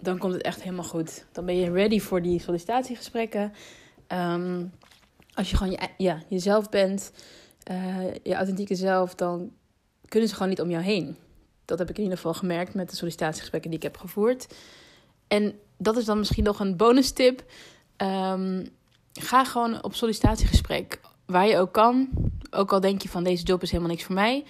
dan 0.00 0.18
komt 0.18 0.32
het 0.32 0.42
echt 0.42 0.62
helemaal 0.62 0.84
goed. 0.84 1.24
Dan 1.32 1.44
ben 1.44 1.56
je 1.56 1.70
ready 1.70 2.00
voor 2.00 2.22
die 2.22 2.40
sollicitatiegesprekken. 2.40 3.52
Um, 4.08 4.72
als 5.34 5.50
je 5.50 5.56
gewoon 5.56 5.72
je, 5.72 5.78
ja, 5.96 6.22
jezelf 6.28 6.68
bent, 6.68 7.12
uh, 7.70 8.14
je 8.22 8.34
authentieke 8.34 8.74
zelf, 8.74 9.14
dan 9.14 9.52
kunnen 10.08 10.28
ze 10.28 10.34
gewoon 10.34 10.48
niet 10.48 10.60
om 10.60 10.70
jou 10.70 10.84
heen. 10.84 11.16
Dat 11.64 11.78
heb 11.78 11.90
ik 11.90 11.96
in 11.96 12.02
ieder 12.02 12.16
geval 12.16 12.34
gemerkt 12.34 12.74
met 12.74 12.90
de 12.90 12.96
sollicitatiegesprekken 12.96 13.70
die 13.70 13.78
ik 13.78 13.84
heb 13.84 13.96
gevoerd. 13.96 14.54
En 15.28 15.58
dat 15.76 15.96
is 15.96 16.04
dan 16.04 16.18
misschien 16.18 16.44
nog 16.44 16.60
een 16.60 16.76
bonus 16.76 17.10
tip. 17.10 17.44
Um, 18.02 18.68
ga 19.12 19.44
gewoon 19.44 19.82
op 19.82 19.94
sollicitatiegesprek. 19.94 21.00
Waar 21.26 21.46
je 21.46 21.58
ook 21.58 21.72
kan. 21.72 22.08
Ook 22.50 22.72
al 22.72 22.80
denk 22.80 23.02
je 23.02 23.08
van 23.08 23.24
deze 23.24 23.44
job 23.44 23.62
is 23.62 23.70
helemaal 23.70 23.90
niks 23.90 24.04
voor 24.04 24.14
mij. 24.14 24.44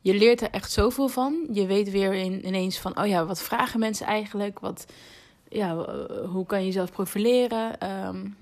Je 0.00 0.14
leert 0.14 0.40
er 0.40 0.50
echt 0.50 0.72
zoveel 0.72 1.08
van. 1.08 1.48
Je 1.52 1.66
weet 1.66 1.90
weer 1.90 2.12
in, 2.12 2.46
ineens 2.46 2.78
van, 2.78 2.98
oh 2.98 3.06
ja, 3.06 3.24
wat 3.24 3.42
vragen 3.42 3.80
mensen 3.80 4.06
eigenlijk? 4.06 4.58
Wat, 4.58 4.86
ja, 5.48 5.74
hoe 6.26 6.46
kan 6.46 6.58
je 6.58 6.66
jezelf 6.66 6.92
profileren? 6.92 7.90
Um, 8.06 8.36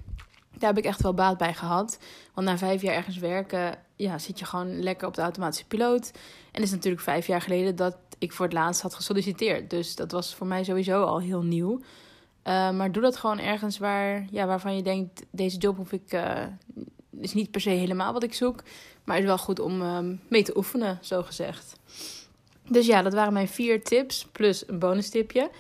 daar 0.59 0.69
heb 0.75 0.79
ik 0.79 0.85
echt 0.85 1.03
wel 1.03 1.15
baat 1.15 1.39
bij 1.39 1.55
gehad. 1.55 1.99
Want 2.35 2.47
na 2.47 2.59
vijf 2.59 2.83
jaar 2.83 2.95
ergens 2.95 3.19
werken, 3.19 3.79
ja, 3.97 4.19
zit 4.19 4.39
je 4.39 4.45
gewoon 4.45 4.83
lekker 4.83 5.09
op 5.09 5.15
de 5.15 5.23
automatische 5.23 5.67
piloot. 5.67 6.11
En 6.15 6.61
het 6.61 6.63
is 6.63 6.71
natuurlijk 6.71 7.03
vijf 7.03 7.27
jaar 7.27 7.41
geleden 7.41 7.77
dat 7.77 7.97
ik 8.19 8.33
voor 8.33 8.45
het 8.45 8.55
laatst 8.55 8.83
had 8.83 8.95
gesolliciteerd. 8.95 9.71
Dus 9.71 9.97
dat 9.97 10.13
was 10.13 10.35
voor 10.35 10.47
mij 10.47 10.65
sowieso 10.65 11.03
al 11.03 11.21
heel 11.21 11.43
nieuw. 11.43 11.81
Uh, 12.45 12.71
maar 12.71 12.93
doe 12.93 13.03
dat 13.03 13.17
gewoon 13.17 13.39
ergens 13.39 13.79
waar, 13.79 14.27
ja, 14.31 14.47
waarvan 14.47 14.77
je 14.77 14.83
denkt: 14.83 15.23
deze 15.31 15.57
job 15.57 15.77
hoef 15.77 15.93
ik. 15.93 16.13
Uh, 16.13 16.45
is 17.21 17.35
niet 17.35 17.51
per 17.51 17.61
se 17.61 17.71
helemaal 17.71 18.13
wat 18.13 18.23
ik 18.23 18.35
zoek. 18.35 18.63
Maar 19.05 19.19
is 19.19 19.25
wel 19.25 19.39
goed 19.39 19.61
om 19.61 19.83
uh, 19.83 19.99
mee 20.29 20.43
te 20.43 20.57
oefenen, 20.57 20.99
zo 21.01 21.23
gezegd. 21.23 21.77
Dus 22.69 22.87
ja, 22.87 23.03
dat 23.03 23.13
waren 23.13 23.33
mijn 23.33 23.49
vier 23.49 23.83
tips. 23.83 24.27
Plus 24.33 24.69
een 24.69 24.79
bonus 24.79 25.09
tipje. 25.09 25.51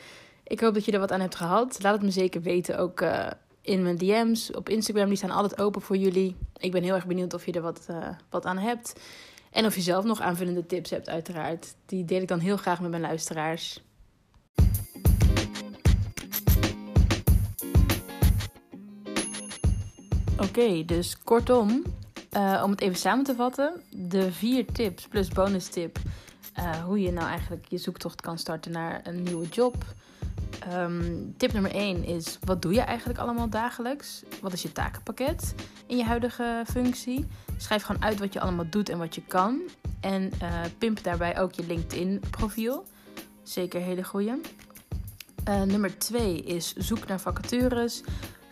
Ik 0.44 0.60
hoop 0.60 0.74
dat 0.74 0.84
je 0.84 0.92
er 0.92 0.98
wat 0.98 1.12
aan 1.12 1.20
hebt 1.20 1.34
gehad. 1.34 1.78
Laat 1.82 1.92
het 1.92 2.02
me 2.02 2.10
zeker 2.10 2.42
weten. 2.42 2.78
Ook 2.78 3.00
eh, 3.00 3.26
in 3.60 3.82
mijn 3.82 3.96
DM's 3.96 4.54
op 4.54 4.68
Instagram. 4.68 5.08
Die 5.08 5.16
staan 5.16 5.30
altijd 5.30 5.60
open 5.60 5.82
voor 5.82 5.96
jullie. 5.96 6.36
Ik 6.56 6.72
ben 6.72 6.82
heel 6.82 6.94
erg 6.94 7.06
benieuwd 7.06 7.34
of 7.34 7.46
je 7.46 7.52
er 7.52 7.62
wat, 7.62 7.86
wat 8.30 8.46
aan 8.46 8.58
hebt. 8.58 9.00
En 9.50 9.66
of 9.66 9.74
je 9.74 9.80
zelf 9.80 10.04
nog 10.04 10.20
aanvullende 10.20 10.66
tips 10.66 10.90
hebt, 10.90 11.08
uiteraard. 11.08 11.74
Die 11.86 12.04
deel 12.04 12.20
ik 12.20 12.28
dan 12.28 12.38
heel 12.38 12.56
graag 12.56 12.80
met 12.80 12.90
mijn 12.90 13.02
luisteraars. 13.02 13.82
Oké, 20.42 20.84
dus 20.84 21.18
kortom, 21.24 21.82
uh, 22.36 22.60
om 22.64 22.70
het 22.70 22.80
even 22.80 22.98
samen 22.98 23.24
te 23.24 23.34
vatten, 23.34 23.82
de 23.90 24.32
vier 24.32 24.66
tips 24.66 25.08
plus 25.08 25.28
bonus 25.28 25.66
tip 25.68 25.98
uh, 26.58 26.84
hoe 26.84 27.00
je 27.00 27.12
nou 27.12 27.28
eigenlijk 27.28 27.66
je 27.68 27.78
zoektocht 27.78 28.20
kan 28.20 28.38
starten 28.38 28.72
naar 28.72 29.00
een 29.04 29.22
nieuwe 29.22 29.48
job. 29.48 29.84
Ehm, 30.60 31.14
tip 31.36 31.52
nummer 31.52 31.74
1 31.74 32.04
is: 32.04 32.38
wat 32.44 32.62
doe 32.62 32.72
je 32.72 32.80
eigenlijk 32.80 33.18
allemaal 33.18 33.48
dagelijks? 33.48 34.22
Wat 34.40 34.52
is 34.52 34.62
je 34.62 34.72
takenpakket 34.72 35.54
in 35.86 35.96
je 35.96 36.04
huidige 36.04 36.64
functie? 36.66 37.26
Schrijf 37.56 37.82
gewoon 37.82 38.02
uit 38.02 38.18
wat 38.18 38.32
je 38.32 38.40
allemaal 38.40 38.70
doet 38.70 38.88
en 38.88 38.98
wat 38.98 39.14
je 39.14 39.22
kan. 39.28 39.60
En 40.00 40.32
uh, 40.42 40.60
pimp 40.78 41.02
daarbij 41.02 41.40
ook 41.40 41.52
je 41.52 41.66
LinkedIn-profiel. 41.66 42.84
Zeker 43.42 43.80
hele 43.80 44.04
goeie. 44.04 44.40
Uh, 45.48 45.62
nummer 45.62 45.98
2 45.98 46.42
is: 46.42 46.74
zoek 46.76 47.06
naar 47.06 47.20
vacatures. 47.20 48.02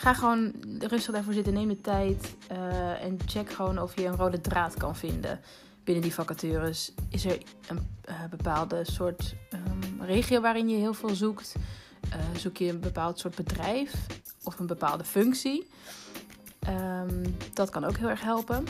Ga 0.01 0.15
gewoon 0.15 0.53
rustig 0.79 1.15
daarvoor 1.15 1.33
zitten, 1.33 1.53
neem 1.53 1.69
de 1.69 1.81
tijd 1.81 2.37
uh, 2.53 3.05
en 3.05 3.19
check 3.27 3.51
gewoon 3.51 3.79
of 3.79 3.97
je 3.97 4.07
een 4.07 4.17
rode 4.17 4.41
draad 4.41 4.75
kan 4.75 4.97
vinden 4.97 5.41
binnen 5.85 6.03
die 6.03 6.15
vacatures. 6.15 6.93
Is 7.09 7.25
er 7.25 7.39
een 7.69 7.81
bepaalde 8.31 8.85
soort 8.85 9.35
um, 9.53 10.07
regio 10.07 10.41
waarin 10.41 10.69
je 10.69 10.77
heel 10.77 10.95
veel 10.95 11.15
zoekt? 11.15 11.55
uh, 12.09 12.39
zoek 12.39 12.57
je 12.57 12.69
een 12.69 12.81
bepaald 12.81 13.19
soort 13.19 13.35
bedrijf 13.35 14.07
of 14.43 14.59
een 14.59 14.67
bepaalde 14.67 15.05
functie. 15.05 15.69
Um, 16.69 17.37
dat 17.55 17.71
kan 17.71 17.85
ook 17.85 17.97
heel 17.97 18.09
erg 18.09 18.23
helpen. 18.23 18.65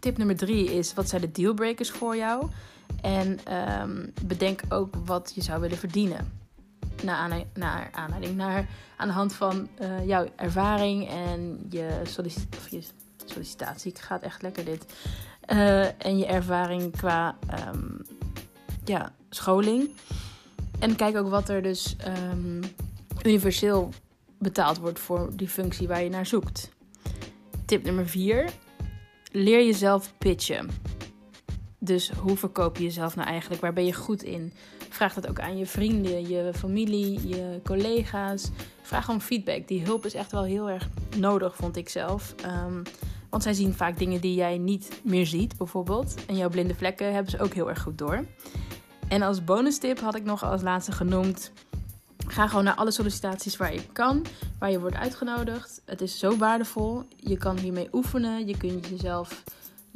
Tip 0.00 0.16
nummer 0.16 0.36
drie 0.36 0.74
is: 0.74 0.94
wat 0.94 1.08
zijn 1.08 1.20
de 1.20 1.30
dealbreakers 1.30 1.90
voor 1.90 2.16
jou? 2.16 2.46
En 3.00 3.54
um, 3.80 4.12
bedenk 4.26 4.60
ook 4.68 4.94
wat 5.04 5.32
je 5.34 5.42
zou 5.42 5.60
willen 5.60 5.78
verdienen. 5.78 6.43
Naar, 7.04 7.44
naar 7.54 7.88
aanleiding, 7.92 8.36
naar, 8.36 8.66
aan 8.96 9.08
de 9.08 9.14
hand 9.14 9.34
van 9.34 9.68
uh, 9.80 10.06
jouw 10.06 10.26
ervaring 10.36 11.08
en 11.08 11.66
je, 11.70 12.00
sollicit 12.04 12.46
sollicitatie. 13.24 13.90
Ik 13.90 13.98
ga 13.98 14.20
echt 14.20 14.42
lekker 14.42 14.64
dit. 14.64 14.86
Uh, 15.52 16.06
en 16.06 16.18
je 16.18 16.26
ervaring 16.26 16.96
qua 16.96 17.36
um, 17.68 18.02
ja, 18.84 19.12
scholing. 19.30 19.90
En 20.78 20.96
kijk 20.96 21.16
ook 21.16 21.28
wat 21.28 21.48
er 21.48 21.62
dus 21.62 21.96
um, 22.32 22.60
universeel 23.22 23.92
betaald 24.38 24.78
wordt 24.78 24.98
voor 24.98 25.30
die 25.32 25.48
functie 25.48 25.88
waar 25.88 26.02
je 26.02 26.10
naar 26.10 26.26
zoekt. 26.26 26.70
Tip 27.64 27.84
nummer 27.84 28.08
4. 28.08 28.50
Leer 29.32 29.64
jezelf 29.64 30.14
pitchen. 30.18 30.68
Dus 31.78 32.10
hoe 32.10 32.36
verkoop 32.36 32.76
je 32.76 32.82
jezelf 32.82 33.16
nou 33.16 33.28
eigenlijk? 33.28 33.60
Waar 33.60 33.72
ben 33.72 33.84
je 33.84 33.92
goed 33.92 34.22
in? 34.22 34.52
Vraag 34.94 35.14
dat 35.14 35.28
ook 35.28 35.40
aan 35.40 35.56
je 35.56 35.66
vrienden, 35.66 36.28
je 36.28 36.50
familie, 36.54 37.28
je 37.28 37.60
collega's. 37.64 38.50
Vraag 38.82 39.08
om 39.08 39.20
feedback. 39.20 39.68
Die 39.68 39.84
hulp 39.84 40.04
is 40.04 40.14
echt 40.14 40.32
wel 40.32 40.44
heel 40.44 40.70
erg 40.70 40.88
nodig, 41.16 41.56
vond 41.56 41.76
ik 41.76 41.88
zelf. 41.88 42.34
Um, 42.66 42.82
want 43.30 43.42
zij 43.42 43.52
zien 43.52 43.74
vaak 43.74 43.98
dingen 43.98 44.20
die 44.20 44.34
jij 44.34 44.58
niet 44.58 45.00
meer 45.02 45.26
ziet, 45.26 45.56
bijvoorbeeld. 45.56 46.14
En 46.26 46.36
jouw 46.36 46.48
blinde 46.48 46.74
vlekken 46.74 47.12
hebben 47.12 47.30
ze 47.30 47.38
ook 47.38 47.54
heel 47.54 47.68
erg 47.68 47.82
goed 47.82 47.98
door. 47.98 48.24
En 49.08 49.22
als 49.22 49.44
bonus 49.44 49.78
tip 49.78 50.00
had 50.00 50.14
ik 50.14 50.24
nog 50.24 50.44
als 50.44 50.62
laatste 50.62 50.92
genoemd. 50.92 51.52
Ga 52.26 52.48
gewoon 52.48 52.64
naar 52.64 52.74
alle 52.74 52.90
sollicitaties 52.90 53.56
waar 53.56 53.74
je 53.74 53.86
kan, 53.92 54.24
waar 54.58 54.70
je 54.70 54.80
wordt 54.80 54.96
uitgenodigd. 54.96 55.82
Het 55.84 56.00
is 56.00 56.18
zo 56.18 56.36
waardevol. 56.36 57.02
Je 57.16 57.36
kan 57.36 57.58
hiermee 57.58 57.88
oefenen. 57.92 58.46
Je 58.46 58.56
kunt 58.56 58.86
jezelf 58.86 59.42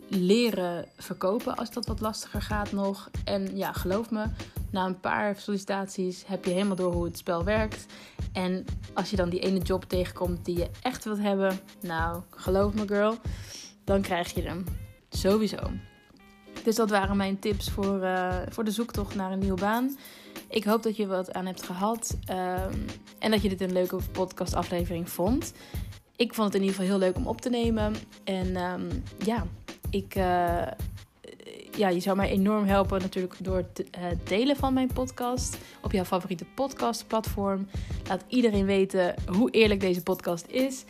leren 0.09 0.85
verkopen 0.97 1.57
als 1.57 1.71
dat 1.71 1.87
wat 1.87 2.01
lastiger 2.01 2.43
gaat 2.43 2.73
nog. 2.73 3.11
En 3.25 3.57
ja, 3.57 3.73
geloof 3.73 4.11
me, 4.11 4.25
na 4.71 4.87
een 4.87 5.01
paar 5.01 5.37
sollicitaties 5.37 6.25
heb 6.27 6.45
je 6.45 6.51
helemaal 6.51 6.77
door 6.77 6.93
hoe 6.93 7.05
het 7.05 7.19
spel 7.19 7.45
werkt. 7.45 7.87
En 8.33 8.65
als 8.95 9.11
je 9.11 9.17
dan 9.17 9.29
die 9.29 9.41
ene 9.41 9.59
job 9.59 9.85
tegenkomt 9.85 10.45
die 10.45 10.59
je 10.59 10.71
echt 10.83 11.05
wilt 11.05 11.19
hebben, 11.19 11.61
nou, 11.81 12.23
geloof 12.31 12.75
me 12.75 12.87
girl, 12.87 13.17
dan 13.85 14.01
krijg 14.01 14.35
je 14.35 14.43
hem. 14.43 14.65
Sowieso. 15.11 15.71
Dus 16.65 16.75
dat 16.75 16.91
waren 16.91 17.17
mijn 17.17 17.39
tips 17.39 17.71
voor, 17.71 18.03
uh, 18.03 18.37
voor 18.49 18.65
de 18.65 18.71
zoektocht 18.71 19.15
naar 19.15 19.33
een 19.33 19.39
nieuwe 19.39 19.61
baan. 19.61 19.97
Ik 20.49 20.65
hoop 20.65 20.83
dat 20.83 20.97
je 20.97 21.07
wat 21.07 21.33
aan 21.33 21.47
hebt 21.47 21.63
gehad 21.63 22.17
um, 22.31 22.85
en 23.19 23.31
dat 23.31 23.43
je 23.43 23.49
dit 23.49 23.61
een 23.61 23.73
leuke 23.73 23.97
podcastaflevering 24.13 25.11
vond. 25.11 25.53
Ik 26.17 26.35
vond 26.35 26.47
het 26.47 26.57
in 26.57 26.63
ieder 26.63 26.77
geval 26.77 26.91
heel 26.91 27.07
leuk 27.07 27.17
om 27.17 27.27
op 27.27 27.41
te 27.41 27.51
nemen. 27.51 27.95
En 28.25 28.57
um, 28.57 29.03
ja, 29.25 29.47
ik, 29.91 30.15
uh, 30.17 30.67
ja, 31.79 31.89
je 31.89 32.01
zou 32.01 32.17
mij 32.17 32.31
enorm 32.31 32.65
helpen 32.65 33.01
natuurlijk 33.01 33.35
door 33.39 33.57
het 33.57 33.85
uh, 33.99 34.05
delen 34.25 34.57
van 34.57 34.75
mijn 34.75 34.93
podcast 34.93 35.59
op 35.83 35.93
jouw 35.93 36.05
favoriete 36.05 36.45
podcastplatform. 36.55 37.69
Laat 38.09 38.25
iedereen 38.29 38.65
weten 38.65 39.15
hoe 39.27 39.51
eerlijk 39.51 39.81
deze 39.81 40.03
podcast 40.03 40.47
is. 40.47 40.85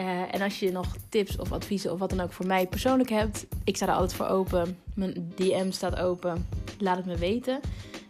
Uh, 0.00 0.34
en 0.34 0.40
als 0.40 0.58
je 0.58 0.72
nog 0.72 0.96
tips 1.08 1.38
of 1.38 1.52
adviezen 1.52 1.92
of 1.92 1.98
wat 1.98 2.10
dan 2.10 2.20
ook 2.20 2.32
voor 2.32 2.46
mij 2.46 2.66
persoonlijk 2.66 3.10
hebt, 3.10 3.46
ik 3.64 3.76
sta 3.76 3.86
er 3.86 3.92
altijd 3.92 4.14
voor 4.14 4.26
open. 4.26 4.78
Mijn 4.94 5.32
DM 5.36 5.70
staat 5.70 5.98
open. 5.98 6.48
Laat 6.78 6.96
het 6.96 7.06
me 7.06 7.16
weten. 7.16 7.60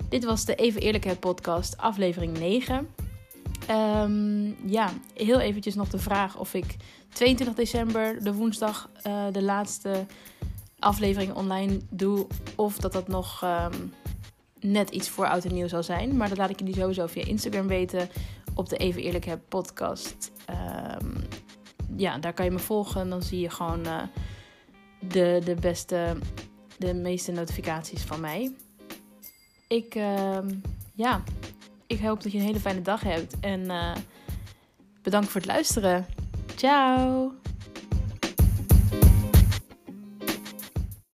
Dit 0.08 0.24
was 0.24 0.44
de 0.44 0.54
Even 0.54 0.80
Eerlijkheid 0.80 1.20
podcast, 1.20 1.76
aflevering 1.76 2.38
9. 2.38 2.88
Um, 3.70 4.56
ja, 4.70 4.92
heel 5.14 5.40
eventjes 5.40 5.74
nog 5.74 5.88
de 5.88 5.98
vraag 5.98 6.38
of 6.38 6.54
ik 6.54 6.76
22 7.12 7.56
december, 7.56 8.22
de 8.22 8.34
woensdag, 8.34 8.90
uh, 9.06 9.24
de 9.32 9.42
laatste 9.42 10.06
aflevering 10.88 11.34
online 11.34 11.80
doe. 11.90 12.26
Of 12.56 12.76
dat 12.76 12.92
dat 12.92 13.08
nog 13.08 13.42
um, 13.44 13.92
net 14.60 14.90
iets 14.90 15.08
voor 15.08 15.28
oud 15.28 15.44
en 15.44 15.54
nieuw 15.54 15.68
zal 15.68 15.82
zijn. 15.82 16.16
Maar 16.16 16.28
dat 16.28 16.38
laat 16.38 16.50
ik 16.50 16.58
jullie 16.58 16.74
sowieso 16.74 17.06
via 17.06 17.24
Instagram 17.24 17.66
weten 17.66 18.08
op 18.54 18.68
de 18.68 18.76
Even 18.76 19.02
Eerlijkheid 19.02 19.48
podcast. 19.48 20.30
Um, 21.00 21.16
ja, 21.96 22.18
daar 22.18 22.32
kan 22.32 22.44
je 22.44 22.50
me 22.50 22.58
volgen. 22.58 23.00
En 23.00 23.08
dan 23.08 23.22
zie 23.22 23.40
je 23.40 23.50
gewoon 23.50 23.86
uh, 23.86 24.02
de, 25.00 25.40
de 25.44 25.54
beste, 25.54 26.16
de 26.78 26.94
meeste 26.94 27.32
notificaties 27.32 28.02
van 28.02 28.20
mij. 28.20 28.52
Ik, 29.68 29.94
uh, 29.94 30.38
ja, 30.94 31.22
ik 31.86 32.00
hoop 32.00 32.22
dat 32.22 32.32
je 32.32 32.38
een 32.38 32.44
hele 32.44 32.60
fijne 32.60 32.82
dag 32.82 33.00
hebt. 33.00 33.40
En 33.40 33.60
uh, 33.60 33.94
bedankt 35.02 35.28
voor 35.28 35.40
het 35.40 35.50
luisteren. 35.50 36.06
Ciao! 36.56 37.32